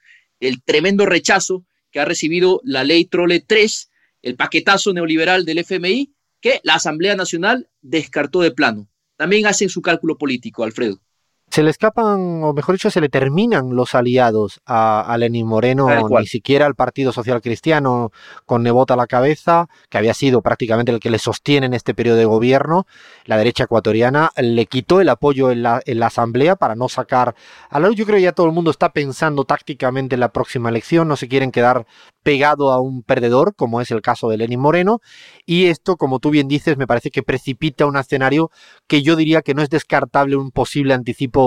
el 0.40 0.62
tremendo 0.62 1.06
rechazo 1.06 1.64
que 1.90 2.00
ha 2.00 2.04
recibido 2.04 2.60
la 2.62 2.84
ley 2.84 3.06
Trole 3.06 3.40
3, 3.40 3.90
el 4.20 4.36
paquetazo 4.36 4.92
neoliberal 4.92 5.46
del 5.46 5.58
FMI, 5.58 6.12
que 6.42 6.60
la 6.62 6.74
Asamblea 6.74 7.16
Nacional 7.16 7.70
descartó 7.80 8.42
de 8.42 8.50
plano. 8.50 8.90
También 9.16 9.46
hacen 9.46 9.70
su 9.70 9.80
cálculo 9.80 10.18
político, 10.18 10.64
Alfredo 10.64 11.00
se 11.50 11.62
le 11.62 11.70
escapan, 11.70 12.44
o 12.44 12.52
mejor 12.52 12.76
dicho, 12.76 12.90
se 12.90 13.00
le 13.00 13.08
terminan 13.08 13.74
los 13.74 13.94
aliados 13.94 14.60
a, 14.66 15.16
Lenín 15.18 15.46
Moreno, 15.46 15.88
ni 16.08 16.26
siquiera 16.26 16.66
al 16.66 16.74
Partido 16.74 17.12
Social 17.12 17.40
Cristiano 17.42 18.12
con 18.46 18.62
Nebota 18.62 18.94
a 18.94 18.96
la 18.96 19.06
cabeza, 19.06 19.68
que 19.88 19.98
había 19.98 20.14
sido 20.14 20.42
prácticamente 20.42 20.92
el 20.92 21.00
que 21.00 21.10
le 21.10 21.18
sostiene 21.18 21.66
en 21.66 21.74
este 21.74 21.92
periodo 21.92 22.18
de 22.18 22.24
gobierno. 22.24 22.86
La 23.24 23.36
derecha 23.36 23.64
ecuatoriana 23.64 24.30
le 24.36 24.66
quitó 24.66 25.00
el 25.00 25.08
apoyo 25.08 25.50
en 25.50 25.62
la, 25.62 25.82
en 25.84 25.98
la 25.98 26.06
Asamblea 26.06 26.56
para 26.56 26.76
no 26.76 26.88
sacar 26.88 27.34
a 27.68 27.80
la 27.80 27.88
luz. 27.88 27.96
Yo 27.96 28.06
creo 28.06 28.16
que 28.16 28.22
ya 28.22 28.32
todo 28.32 28.46
el 28.46 28.52
mundo 28.52 28.70
está 28.70 28.92
pensando 28.92 29.44
tácticamente 29.44 30.14
en 30.14 30.20
la 30.20 30.32
próxima 30.32 30.68
elección, 30.68 31.08
no 31.08 31.16
se 31.16 31.28
quieren 31.28 31.50
quedar 31.50 31.86
pegado 32.22 32.70
a 32.70 32.80
un 32.80 33.02
perdedor, 33.02 33.54
como 33.56 33.80
es 33.80 33.90
el 33.90 34.02
caso 34.02 34.28
de 34.28 34.36
Lenín 34.36 34.60
Moreno, 34.60 35.00
y 35.46 35.66
esto, 35.66 35.96
como 35.96 36.20
tú 36.20 36.30
bien 36.30 36.48
dices, 36.48 36.76
me 36.76 36.86
parece 36.86 37.10
que 37.10 37.22
precipita 37.22 37.86
un 37.86 37.96
escenario 37.96 38.50
que 38.86 39.02
yo 39.02 39.16
diría 39.16 39.42
que 39.42 39.54
no 39.54 39.62
es 39.62 39.70
descartable 39.70 40.36
un 40.36 40.50
posible 40.50 40.94
anticipo 40.94 41.39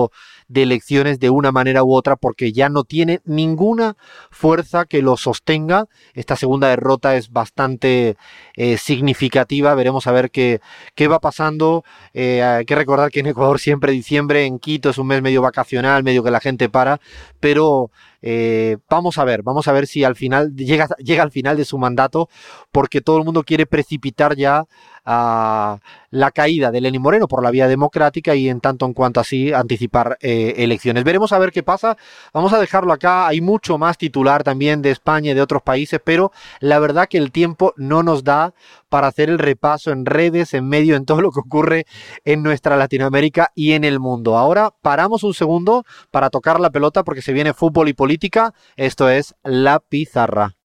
de 0.48 0.62
elecciones 0.62 1.18
de 1.18 1.30
una 1.30 1.52
manera 1.52 1.84
u 1.84 1.94
otra, 1.94 2.16
porque 2.16 2.52
ya 2.52 2.68
no 2.68 2.84
tiene 2.84 3.20
ninguna 3.24 3.96
fuerza 4.30 4.84
que 4.84 5.02
lo 5.02 5.16
sostenga. 5.16 5.86
Esta 6.12 6.36
segunda 6.36 6.68
derrota 6.68 7.16
es 7.16 7.30
bastante 7.30 8.16
eh, 8.56 8.76
significativa, 8.76 9.74
veremos 9.74 10.06
a 10.06 10.12
ver 10.12 10.30
qué, 10.30 10.60
qué 10.94 11.08
va 11.08 11.20
pasando. 11.20 11.84
Eh, 12.12 12.42
hay 12.42 12.64
que 12.64 12.74
recordar 12.74 13.10
que 13.10 13.20
en 13.20 13.26
Ecuador 13.26 13.58
siempre 13.58 13.92
diciembre, 13.92 14.44
en 14.44 14.58
Quito 14.58 14.90
es 14.90 14.98
un 14.98 15.06
mes 15.06 15.22
medio 15.22 15.42
vacacional, 15.42 16.04
medio 16.04 16.22
que 16.22 16.30
la 16.30 16.40
gente 16.40 16.68
para, 16.68 17.00
pero 17.40 17.90
eh, 18.26 18.78
vamos 18.88 19.18
a 19.18 19.24
ver, 19.24 19.42
vamos 19.42 19.68
a 19.68 19.72
ver 19.72 19.86
si 19.86 20.02
al 20.02 20.16
final 20.16 20.56
llega, 20.56 20.88
llega 20.96 21.22
al 21.22 21.30
final 21.30 21.58
de 21.58 21.66
su 21.66 21.76
mandato, 21.76 22.30
porque 22.72 23.02
todo 23.02 23.18
el 23.18 23.24
mundo 23.24 23.42
quiere 23.42 23.66
precipitar 23.66 24.34
ya 24.34 24.64
a 25.04 25.78
la 26.10 26.30
caída 26.30 26.70
de 26.70 26.80
Lenín 26.80 27.02
Moreno 27.02 27.28
por 27.28 27.42
la 27.42 27.50
vía 27.50 27.68
democrática 27.68 28.34
y 28.34 28.48
en 28.48 28.60
tanto 28.60 28.86
en 28.86 28.94
cuanto 28.94 29.20
así 29.20 29.52
anticipar 29.52 30.16
eh, 30.22 30.54
elecciones. 30.56 31.04
Veremos 31.04 31.32
a 31.32 31.38
ver 31.38 31.52
qué 31.52 31.62
pasa. 31.62 31.98
Vamos 32.32 32.54
a 32.54 32.58
dejarlo 32.58 32.94
acá. 32.94 33.26
Hay 33.26 33.42
mucho 33.42 33.76
más 33.76 33.98
titular 33.98 34.42
también 34.42 34.80
de 34.80 34.90
España 34.90 35.32
y 35.32 35.34
de 35.34 35.42
otros 35.42 35.60
países, 35.60 36.00
pero 36.02 36.32
la 36.60 36.78
verdad 36.78 37.08
que 37.08 37.18
el 37.18 37.30
tiempo 37.30 37.74
no 37.76 38.02
nos 38.02 38.24
da 38.24 38.54
para 38.94 39.08
hacer 39.08 39.28
el 39.28 39.40
repaso 39.40 39.90
en 39.90 40.06
redes, 40.06 40.54
en 40.54 40.68
medio, 40.68 40.94
en 40.94 41.04
todo 41.04 41.20
lo 41.20 41.32
que 41.32 41.40
ocurre 41.40 41.84
en 42.24 42.44
nuestra 42.44 42.76
Latinoamérica 42.76 43.50
y 43.52 43.72
en 43.72 43.82
el 43.82 43.98
mundo. 43.98 44.38
Ahora 44.38 44.72
paramos 44.82 45.24
un 45.24 45.34
segundo 45.34 45.84
para 46.12 46.30
tocar 46.30 46.60
la 46.60 46.70
pelota 46.70 47.02
porque 47.02 47.20
se 47.20 47.32
viene 47.32 47.54
fútbol 47.54 47.88
y 47.88 47.94
política. 47.94 48.54
Esto 48.76 49.08
es 49.08 49.34
La 49.42 49.80
Pizarra. 49.80 50.54